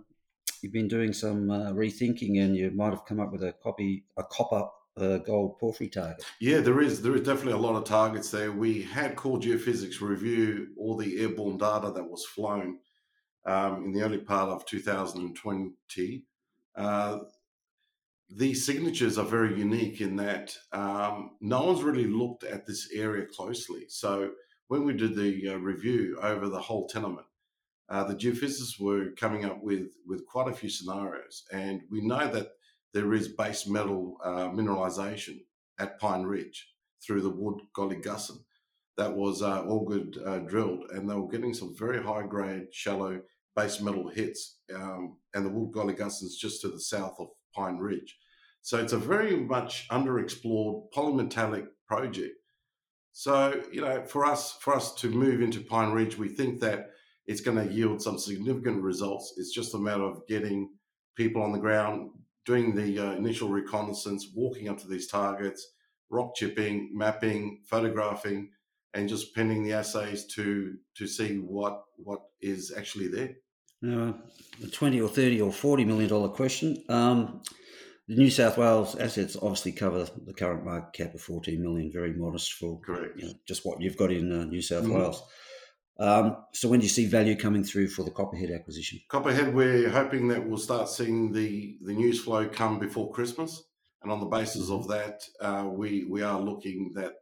you've 0.63 0.73
been 0.73 0.89
doing 0.89 1.13
some 1.13 1.51
uh, 1.51 1.73
rethinking, 1.73 2.43
and 2.43 2.57
you 2.57 2.71
might 2.71 2.91
have 2.91 3.05
come 3.05 3.21
up 3.21 3.33
with 3.33 3.43
a 3.43 3.53
copy 3.63 4.05
a 4.17 4.25
copper 4.25 4.67
uh, 4.97 5.19
gold 5.19 5.59
porphyry 5.59 5.89
target. 5.89 6.25
Yeah, 6.41 6.61
there 6.61 6.81
is 6.81 7.03
there 7.03 7.15
is 7.15 7.23
definitely 7.23 7.53
a 7.53 7.57
lot 7.59 7.77
of 7.77 7.85
targets 7.85 8.31
there. 8.31 8.53
We 8.53 8.83
had 8.83 9.17
Core 9.17 9.39
Geophysics 9.39 10.01
review 10.01 10.69
all 10.79 10.97
the 10.97 11.21
airborne 11.21 11.59
data 11.59 11.91
that 11.93 12.09
was 12.09 12.25
flown 12.25 12.79
um, 13.47 13.85
in 13.85 13.93
the 13.93 14.03
early 14.03 14.19
part 14.19 14.51
of 14.51 14.67
2020. 14.67 16.25
Uh, 16.75 17.19
these 18.35 18.65
signatures 18.65 19.19
are 19.19 19.27
very 19.27 19.59
unique 19.59 20.01
in 20.01 20.17
that 20.17 20.57
um, 20.73 21.33
no 21.41 21.65
one's 21.65 21.83
really 21.83 22.07
looked 22.07 22.45
at 22.45 22.67
this 22.67 22.89
area 22.95 23.27
closely. 23.27 23.85
So 23.89 24.31
when 24.69 24.87
we 24.87 24.95
did 24.95 25.15
the 25.15 25.51
uh, 25.51 25.57
review 25.57 26.19
over 26.23 26.49
the 26.49 26.61
whole 26.61 26.89
tenement, 26.89 27.27
uh, 27.93 28.03
the 28.05 28.15
geophysicists 28.15 28.81
were 28.81 29.11
coming 29.19 29.45
up 29.45 29.63
with 29.63 29.89
with 30.07 30.27
quite 30.27 30.49
a 30.49 30.55
few 30.55 30.71
scenarios, 30.71 31.45
and 31.53 31.83
we 31.91 32.01
know 32.01 32.27
that 32.27 32.53
there 32.95 33.13
is 33.13 33.29
base 33.29 33.67
metal 33.67 34.17
uh, 34.25 34.49
mineralization 34.49 35.43
at 35.79 36.01
Pine 36.01 36.23
Ridge 36.23 36.69
through 37.05 37.21
the 37.21 37.31
Wood 37.31 37.61
Gossan 37.75 38.39
that 38.97 39.15
was 39.15 39.43
uh, 39.43 39.65
all 39.65 39.85
good 39.85 40.19
uh, 40.25 40.39
drilled, 40.39 40.85
and 40.91 41.09
they 41.09 41.15
were 41.15 41.29
getting 41.29 41.53
some 41.53 41.77
very 41.77 42.03
high 42.03 42.23
grade, 42.27 42.69
shallow 42.73 43.21
base 43.55 43.81
metal 43.83 44.09
hits, 44.09 44.61
um, 44.75 45.19
and 45.35 45.45
the 45.45 45.51
Wood 45.51 45.73
Gossan 45.75 46.27
is 46.27 46.39
just 46.41 46.63
to 46.63 46.69
the 46.69 46.81
south 46.81 47.17
of 47.19 47.29
Pine 47.55 47.77
Ridge. 47.77 48.17
So 48.63 48.79
it's 48.79 48.95
a 48.95 48.99
very 48.99 49.37
much 49.37 49.87
underexplored 49.91 50.93
polymetallic 50.97 51.67
project. 51.87 52.37
So 53.13 53.61
you 53.71 53.83
know, 53.83 54.03
for 54.07 54.25
us, 54.25 54.57
for 54.61 54.75
us 54.75 54.95
to 54.95 55.11
move 55.11 55.43
into 55.43 55.61
Pine 55.61 55.93
Ridge, 55.93 56.17
we 56.17 56.29
think 56.29 56.61
that 56.61 56.93
it's 57.27 57.41
going 57.41 57.57
to 57.57 57.73
yield 57.73 58.03
some 58.03 58.19
significant 58.19 58.83
results. 58.83 59.35
It's 59.37 59.55
just 59.55 59.75
a 59.75 59.79
matter 59.79 60.05
of 60.05 60.27
getting 60.27 60.71
people 61.17 61.43
on 61.43 61.53
the 61.53 61.59
ground, 61.59 62.11
doing 62.47 62.75
the 62.75 62.99
uh, 62.99 63.13
initial 63.13 63.49
reconnaissance, 63.49 64.29
walking 64.35 64.69
up 64.69 64.79
to 64.81 64.89
these 64.89 65.07
targets, 65.07 65.73
rock 66.11 66.35
chipping, 66.35 66.91
mapping, 66.93 67.61
photographing, 67.69 68.51
and 68.95 69.09
just 69.09 69.35
pending 69.35 69.63
the 69.63 69.73
assays 69.73 70.27
to 70.27 70.77
to 70.97 71.07
see 71.07 71.37
what 71.37 71.83
what 71.97 72.21
is 72.41 72.73
actually 72.77 73.09
there. 73.09 73.37
Now, 73.81 74.17
a 74.63 74.67
twenty 74.69 75.01
or 75.01 75.09
thirty 75.09 75.41
or 75.41 75.53
forty 75.53 75.85
million 75.85 76.09
dollar 76.09 76.29
question. 76.29 76.85
Um, 76.89 77.43
the 78.09 78.17
New 78.17 78.31
South 78.31 78.59
Wales 78.59 78.97
assets 78.97 79.37
obviously 79.41 79.73
cover 79.73 80.07
the 80.25 80.35
current 80.35 80.65
market 80.65 80.93
cap 80.93 81.15
of 81.15 81.21
fourteen 81.21 81.63
million, 81.63 81.91
very 81.93 82.13
modest 82.13 82.53
for 82.55 82.81
correct 82.81 83.17
you 83.17 83.27
know, 83.27 83.33
just 83.47 83.65
what 83.65 83.81
you've 83.81 83.97
got 83.97 84.13
in 84.13 84.33
uh, 84.33 84.45
New 84.45 84.63
South 84.63 84.85
mm-hmm. 84.85 84.95
Wales. 84.95 85.23
Um, 86.03 86.37
so 86.53 86.69
when 86.69 86.81
do 86.81 86.85
you 86.85 86.91
see 86.91 87.07
value 87.07 87.37
coming 87.37 87.63
through 87.63 87.87
for 87.87 88.03
the 88.03 88.11
Copperhead 88.11 88.51
acquisition? 88.51 88.99
Copperhead, 89.09 89.55
we're 89.55 89.89
hoping 89.89 90.27
that 90.29 90.45
we'll 90.45 90.59
start 90.59 90.89
seeing 90.89 91.33
the, 91.33 91.79
the 91.81 91.93
news 91.93 92.21
flow 92.21 92.49
come 92.49 92.81
before 92.81 93.13
Christmas. 93.13 93.63
And 94.03 94.11
on 94.11 94.19
the 94.19 94.27
basis 94.27 94.69
of 94.69 94.89
that, 94.89 95.23
uh, 95.41 95.69
we 95.71 96.07
we 96.11 96.23
are 96.23 96.41
looking 96.41 96.91
that 96.97 97.13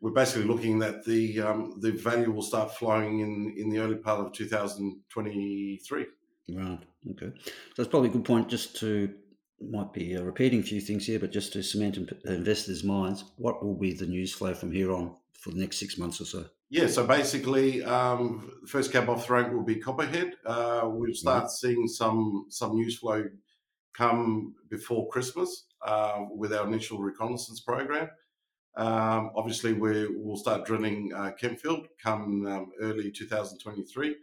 we're 0.00 0.12
basically 0.12 0.44
looking 0.44 0.78
that 0.78 1.04
the 1.04 1.40
um, 1.40 1.80
the 1.80 1.90
value 1.90 2.30
will 2.30 2.42
start 2.42 2.72
flowing 2.72 3.18
in 3.18 3.52
in 3.56 3.68
the 3.68 3.80
early 3.80 3.96
part 3.96 4.20
of 4.20 4.32
2023. 4.32 6.06
Right. 6.50 6.78
Okay. 7.10 7.32
So 7.36 7.52
that's 7.76 7.88
probably 7.88 8.10
a 8.10 8.12
good 8.12 8.24
point 8.24 8.48
just 8.48 8.76
to 8.76 9.12
might 9.60 9.92
be 9.92 10.16
uh, 10.16 10.22
repeating 10.22 10.60
a 10.60 10.62
few 10.62 10.80
things 10.80 11.06
here, 11.06 11.18
but 11.18 11.32
just 11.32 11.52
to 11.54 11.62
cement 11.64 11.98
investors' 12.26 12.84
minds, 12.84 13.24
what 13.36 13.64
will 13.64 13.76
be 13.76 13.92
the 13.92 14.06
news 14.06 14.32
flow 14.32 14.54
from 14.54 14.70
here 14.70 14.92
on 14.92 15.16
for 15.42 15.50
the 15.50 15.58
next 15.58 15.78
six 15.78 15.98
months 15.98 16.20
or 16.20 16.24
so? 16.24 16.44
Yeah, 16.70 16.86
so 16.86 17.06
basically, 17.06 17.82
um, 17.82 18.50
the 18.62 18.68
first 18.68 18.92
cab 18.92 19.10
off 19.10 19.26
the 19.26 19.34
rank 19.34 19.52
will 19.52 19.64
be 19.64 19.76
Copperhead. 19.76 20.34
Uh, 20.46 20.82
we'll 20.84 21.14
start 21.14 21.44
mm-hmm. 21.44 21.66
seeing 21.66 21.88
some 21.88 22.46
some 22.48 22.74
news 22.74 22.98
flow 22.98 23.24
come 23.94 24.54
before 24.70 25.08
Christmas 25.08 25.66
uh, 25.84 26.24
with 26.30 26.52
our 26.52 26.66
initial 26.66 26.98
reconnaissance 26.98 27.60
program. 27.60 28.08
Um, 28.74 29.32
obviously, 29.36 29.74
we 29.74 30.06
will 30.16 30.36
start 30.36 30.64
drilling 30.64 31.12
uh, 31.14 31.32
Kempfield 31.40 31.86
come 32.02 32.46
um, 32.46 32.70
early 32.80 33.10
2023. 33.10 34.16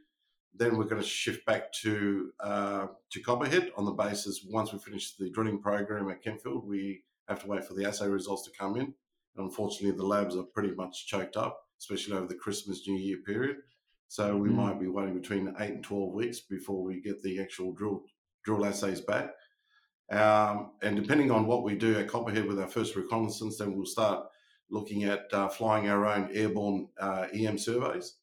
Then 0.56 0.76
we're 0.76 0.86
going 0.86 1.02
to 1.02 1.08
shift 1.08 1.46
back 1.46 1.72
to 1.84 2.32
uh, 2.40 2.88
to 3.12 3.20
Copperhead 3.22 3.70
on 3.78 3.86
the 3.86 3.92
basis 3.92 4.44
once 4.50 4.74
we 4.74 4.80
finish 4.80 5.16
the 5.18 5.30
drilling 5.30 5.62
program 5.62 6.10
at 6.10 6.24
Kempfield, 6.24 6.64
we 6.64 7.04
have 7.28 7.42
to 7.42 7.48
wait 7.48 7.64
for 7.64 7.76
the 7.76 7.86
assay 7.86 8.08
results 8.08 8.44
to 8.46 8.52
come 8.58 8.76
in. 8.78 8.94
Unfortunately, 9.38 9.98
the 9.98 10.06
labs 10.06 10.36
are 10.36 10.44
pretty 10.44 10.72
much 10.76 11.08
choked 11.08 11.38
up 11.38 11.66
especially 11.80 12.16
over 12.16 12.28
the 12.28 12.36
Christmas 12.36 12.88
New 12.88 12.98
Year 12.98 13.18
period. 13.26 13.58
So 14.08 14.36
we 14.36 14.50
mm. 14.50 14.56
might 14.56 14.80
be 14.80 14.88
waiting 14.88 15.20
between 15.20 15.54
eight 15.60 15.72
and 15.72 15.84
twelve 15.84 16.14
weeks 16.14 16.40
before 16.40 16.84
we 16.84 17.02
get 17.02 17.22
the 17.22 17.40
actual 17.40 17.74
drill 17.74 18.04
drill 18.44 18.66
assays 18.66 19.02
back. 19.02 19.32
Um, 20.12 20.72
and 20.82 20.96
depending 20.96 21.30
on 21.30 21.46
what 21.46 21.64
we 21.64 21.76
do 21.76 21.98
at 21.98 22.08
Copperhead 22.08 22.46
with 22.46 22.60
our 22.60 22.68
first 22.68 22.96
reconnaissance, 22.96 23.58
then 23.58 23.76
we'll 23.76 23.86
start 23.86 24.26
looking 24.72 25.04
at 25.04 25.32
uh, 25.32 25.48
flying 25.48 25.88
our 25.88 26.06
own 26.06 26.30
airborne 26.34 26.88
uh, 27.00 27.28
EM 27.34 27.58
surveys. 27.58 28.16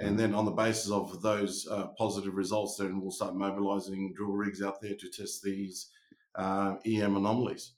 And 0.00 0.18
then 0.18 0.34
on 0.34 0.44
the 0.44 0.50
basis 0.50 0.90
of 0.90 1.22
those 1.22 1.66
uh, 1.70 1.86
positive 1.96 2.34
results, 2.34 2.76
then 2.76 3.00
we'll 3.00 3.10
start 3.10 3.36
mobilizing 3.36 4.12
drill 4.14 4.32
rigs 4.32 4.60
out 4.60 4.82
there 4.82 4.94
to 4.94 5.08
test 5.08 5.42
these 5.42 5.90
uh, 6.34 6.74
EM 6.84 7.16
anomalies. 7.16 7.72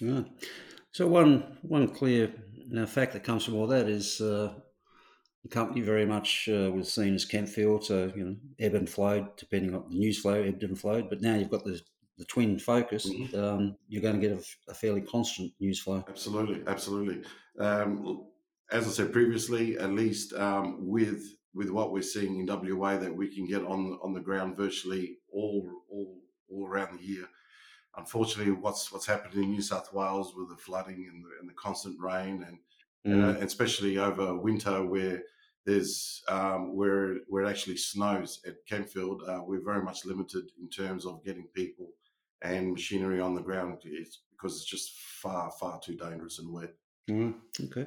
Yeah. 0.00 0.22
So 0.92 1.06
one 1.06 1.58
one 1.62 1.88
clear 1.88 2.32
fact 2.86 3.12
that 3.12 3.24
comes 3.24 3.44
from 3.44 3.54
all 3.54 3.66
that 3.68 3.88
is 3.88 4.20
uh, 4.20 4.52
the 5.42 5.48
company 5.48 5.80
very 5.80 6.06
much 6.06 6.48
uh, 6.48 6.70
was 6.70 6.92
seen 6.92 7.14
as 7.14 7.24
Kempfield, 7.24 7.84
so 7.84 8.12
you 8.14 8.24
know, 8.24 8.36
ebb 8.58 8.74
and 8.74 8.88
flowed 8.88 9.36
depending 9.36 9.74
on 9.74 9.84
the 9.90 9.98
news 9.98 10.20
flow, 10.20 10.42
ebbed 10.42 10.62
and 10.62 10.78
flowed. 10.78 11.08
But 11.08 11.20
now 11.20 11.34
you've 11.36 11.50
got 11.50 11.64
the 11.64 11.80
the 12.18 12.24
twin 12.24 12.58
focus, 12.58 13.08
mm-hmm. 13.08 13.38
um, 13.38 13.76
you're 13.88 14.02
going 14.02 14.20
to 14.20 14.28
get 14.28 14.36
a, 14.36 14.70
a, 14.70 14.74
fairly 14.74 15.00
constant 15.00 15.52
news 15.60 15.80
flow. 15.80 16.04
Absolutely, 16.08 16.64
absolutely. 16.66 17.22
Um, 17.60 18.26
as 18.72 18.88
I 18.88 18.90
said 18.90 19.12
previously, 19.12 19.78
at 19.78 19.92
least 19.92 20.32
um, 20.34 20.78
with 20.88 21.22
with 21.54 21.70
what 21.70 21.92
we're 21.92 22.02
seeing 22.02 22.40
in 22.40 22.46
WA, 22.46 22.96
that 22.96 23.14
we 23.14 23.32
can 23.32 23.46
get 23.46 23.62
on 23.62 23.98
on 24.02 24.14
the 24.14 24.20
ground 24.20 24.56
virtually 24.56 25.18
all 25.32 25.70
all 25.90 26.18
all 26.50 26.66
around 26.66 26.98
the 26.98 27.04
year 27.04 27.28
unfortunately, 27.98 28.52
what's 28.52 28.90
what's 28.92 29.06
happened 29.06 29.34
in 29.34 29.50
New 29.50 29.62
South 29.62 29.92
Wales 29.92 30.34
with 30.36 30.48
the 30.48 30.56
flooding 30.56 31.08
and 31.12 31.24
the, 31.24 31.28
and 31.40 31.48
the 31.48 31.54
constant 31.54 32.00
rain, 32.00 32.46
and, 32.46 32.58
mm. 33.06 33.24
uh, 33.24 33.44
especially 33.44 33.98
over 33.98 34.34
winter 34.34 34.84
where 34.84 35.22
there's 35.66 36.22
um, 36.28 36.74
where 36.74 37.16
where 37.28 37.44
it 37.44 37.50
actually 37.50 37.76
snows 37.76 38.40
at 38.46 38.66
Kempfield, 38.66 39.28
uh, 39.28 39.42
we're 39.44 39.64
very 39.64 39.82
much 39.82 40.04
limited 40.04 40.44
in 40.60 40.68
terms 40.68 41.04
of 41.04 41.24
getting 41.24 41.46
people 41.54 41.90
and 42.42 42.72
machinery 42.72 43.20
on 43.20 43.34
the 43.34 43.42
ground 43.42 43.78
it's 43.84 44.20
because 44.30 44.56
it's 44.56 44.64
just 44.64 44.96
far 44.96 45.50
far 45.60 45.80
too 45.80 45.96
dangerous 45.96 46.38
and 46.38 46.52
wet. 46.52 46.72
Mm. 47.10 47.34
Okay. 47.64 47.86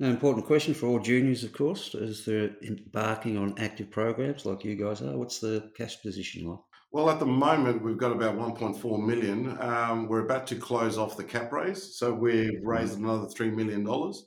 An 0.00 0.10
important 0.10 0.46
question 0.46 0.74
for 0.74 0.86
all 0.86 1.00
juniors, 1.00 1.42
of 1.42 1.52
course, 1.52 1.92
as 1.96 2.24
they're 2.24 2.54
embarking 2.62 3.36
on 3.36 3.58
active 3.58 3.90
programs 3.90 4.46
like 4.46 4.64
you 4.64 4.76
guys 4.76 5.02
are. 5.02 5.16
What's 5.16 5.40
the 5.40 5.72
cash 5.76 6.00
position 6.00 6.46
like? 6.48 6.60
Well, 6.90 7.10
at 7.10 7.18
the 7.18 7.26
moment, 7.26 7.82
we've 7.82 7.98
got 7.98 8.12
about 8.12 8.38
1.4 8.38 9.04
million. 9.04 9.60
Um, 9.60 10.08
we're 10.08 10.24
about 10.24 10.46
to 10.46 10.56
close 10.56 10.96
off 10.96 11.18
the 11.18 11.24
cap 11.24 11.52
raise, 11.52 11.96
so 11.98 12.14
we've 12.14 12.64
raised 12.64 12.94
mm-hmm. 12.94 13.04
another 13.04 13.26
three 13.26 13.50
million 13.50 13.84
dollars. 13.84 14.26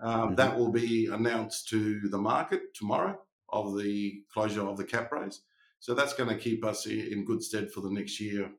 Um, 0.00 0.20
mm-hmm. 0.20 0.34
That 0.34 0.58
will 0.58 0.72
be 0.72 1.06
announced 1.06 1.68
to 1.68 2.00
the 2.08 2.18
market 2.18 2.74
tomorrow 2.74 3.16
of 3.50 3.78
the 3.78 4.22
closure 4.32 4.66
of 4.66 4.76
the 4.76 4.84
cap 4.84 5.12
raise. 5.12 5.42
So 5.78 5.94
that's 5.94 6.14
going 6.14 6.28
to 6.28 6.36
keep 6.36 6.64
us 6.64 6.86
in 6.86 7.24
good 7.24 7.42
stead 7.42 7.70
for 7.70 7.82
the 7.82 7.90
next 7.90 8.20
year. 8.20 8.50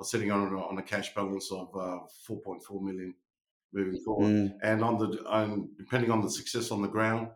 Sitting 0.00 0.32
on 0.32 0.52
a, 0.52 0.58
on 0.58 0.78
a 0.78 0.82
cash 0.82 1.14
balance 1.14 1.52
of 1.52 1.68
uh, 1.76 2.00
4.4 2.28 2.82
million 2.82 3.14
moving 3.72 4.00
forward, 4.04 4.26
mm. 4.26 4.52
and 4.64 4.82
on 4.82 4.98
the 4.98 5.22
and 5.30 5.68
depending 5.78 6.10
on 6.10 6.20
the 6.20 6.30
success 6.30 6.72
on 6.72 6.82
the 6.82 6.88
ground 6.88 7.28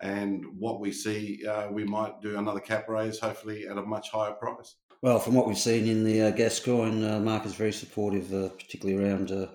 and 0.00 0.44
what 0.58 0.80
we 0.80 0.92
see, 0.92 1.44
uh, 1.46 1.68
we 1.70 1.84
might 1.84 2.20
do 2.20 2.38
another 2.38 2.60
cap 2.60 2.88
raise, 2.88 3.18
hopefully 3.18 3.66
at 3.66 3.78
a 3.78 3.82
much 3.82 4.10
higher 4.10 4.32
price. 4.32 4.76
Well, 5.06 5.20
from 5.20 5.34
what 5.34 5.46
we've 5.46 5.56
seen 5.56 5.86
in 5.86 6.02
the 6.02 6.20
uh, 6.20 6.30
Gascoyne, 6.32 7.08
uh, 7.08 7.20
market 7.20 7.46
is 7.46 7.54
very 7.54 7.72
supportive, 7.72 8.34
uh, 8.34 8.48
particularly 8.48 9.00
around 9.00 9.30
uh, 9.30 9.46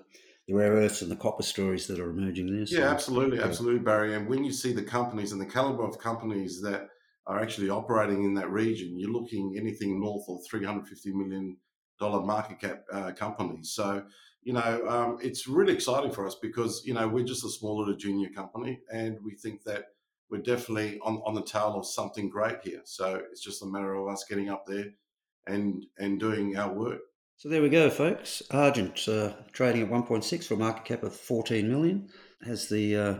the 0.48 0.54
rare 0.54 0.72
earths 0.72 1.02
and 1.02 1.10
the 1.10 1.16
copper 1.16 1.42
stories 1.42 1.86
that 1.88 2.00
are 2.00 2.08
emerging 2.08 2.56
there. 2.56 2.64
So, 2.64 2.78
yeah, 2.78 2.88
absolutely, 2.88 3.38
absolutely, 3.38 3.80
Barry. 3.80 4.14
And 4.14 4.26
when 4.26 4.44
you 4.44 4.50
see 4.50 4.72
the 4.72 4.82
companies 4.82 5.30
and 5.30 5.38
the 5.38 5.44
caliber 5.44 5.84
of 5.84 5.98
companies 5.98 6.62
that 6.62 6.88
are 7.26 7.38
actually 7.38 7.68
operating 7.68 8.24
in 8.24 8.32
that 8.32 8.50
region, 8.50 8.98
you're 8.98 9.10
looking 9.10 9.54
anything 9.58 10.00
north 10.00 10.24
of 10.30 10.38
350 10.48 11.12
million 11.12 11.58
dollar 12.00 12.24
market 12.24 12.58
cap 12.58 12.84
uh, 12.90 13.12
companies. 13.12 13.72
So, 13.74 14.04
you 14.44 14.54
know, 14.54 14.82
um, 14.88 15.18
it's 15.20 15.46
really 15.46 15.74
exciting 15.74 16.12
for 16.12 16.26
us 16.26 16.36
because 16.40 16.80
you 16.86 16.94
know 16.94 17.06
we're 17.06 17.26
just 17.26 17.44
a 17.44 17.50
small 17.50 17.78
little 17.78 17.96
junior 17.96 18.30
company, 18.30 18.80
and 18.90 19.18
we 19.22 19.34
think 19.34 19.64
that 19.64 19.84
we're 20.30 20.38
definitely 20.38 20.98
on, 21.00 21.20
on 21.26 21.34
the 21.34 21.42
tail 21.42 21.74
of 21.76 21.84
something 21.84 22.30
great 22.30 22.60
here. 22.64 22.80
So 22.86 23.20
it's 23.30 23.42
just 23.44 23.62
a 23.62 23.66
matter 23.66 23.92
of 23.92 24.08
us 24.08 24.24
getting 24.26 24.48
up 24.48 24.64
there 24.66 24.86
and 25.46 25.86
and 25.98 26.20
doing 26.20 26.56
our 26.56 26.72
work. 26.72 27.00
So 27.36 27.48
there 27.48 27.62
we 27.62 27.70
go, 27.70 27.90
folks. 27.90 28.42
Argent 28.52 29.08
uh, 29.08 29.32
trading 29.52 29.82
at 29.82 29.90
1.6 29.90 30.44
for 30.44 30.54
a 30.54 30.56
market 30.56 30.84
cap 30.84 31.02
of 31.02 31.14
14 31.14 31.68
million. 31.68 32.08
Has 32.46 32.68
the 32.68 32.96
uh, 32.96 33.14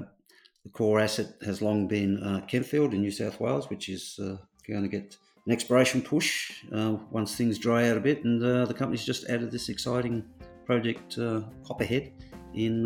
the 0.65 0.71
core 0.73 1.01
asset 1.01 1.35
has 1.45 1.61
long 1.61 1.89
been 1.89 2.23
uh, 2.23 2.47
Kempfield 2.47 2.93
in 2.93 3.01
New 3.01 3.11
South 3.11 3.41
Wales, 3.41 3.69
which 3.69 3.89
is 3.89 4.21
uh, 4.23 4.37
going 4.69 4.83
to 4.83 4.89
get 4.89 5.17
an 5.47 5.53
exploration 5.53 6.03
push 6.03 6.53
uh, 6.73 6.99
once 7.11 7.35
things 7.35 7.59
dry 7.59 7.89
out 7.89 7.97
a 7.97 8.01
bit. 8.01 8.25
And 8.25 8.41
uh, 8.43 8.65
the 8.67 8.75
company's 8.75 9.05
just 9.05 9.29
added 9.29 9.51
this 9.51 9.69
exciting 9.69 10.25
project, 10.67 11.19
Copperhead, 11.67 12.13
in 12.55 12.85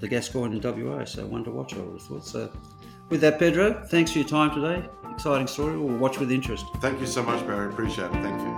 the 0.00 0.08
Gascoyne 0.08 0.52
in 0.52 0.60
WA. 0.60 1.04
So 1.04 1.24
one 1.26 1.44
to 1.44 1.52
watch, 1.52 1.74
I 1.74 1.78
would 1.78 2.00
have 2.00 2.08
thought. 2.08 2.26
So 2.26 2.52
with 3.08 3.20
that, 3.20 3.38
Pedro, 3.38 3.84
thanks 3.86 4.12
for 4.12 4.18
your 4.18 4.28
time 4.28 4.50
today. 4.54 4.88
Exciting 5.10 5.46
story. 5.46 5.76
We'll 5.76 5.96
watch 5.96 6.18
with 6.18 6.30
interest. 6.30 6.66
Thank 6.76 7.00
you 7.00 7.06
so 7.06 7.22
much, 7.22 7.44
Barry. 7.46 7.72
Appreciate 7.72 8.06
it. 8.06 8.12
Thank 8.12 8.40
you. 8.40 8.57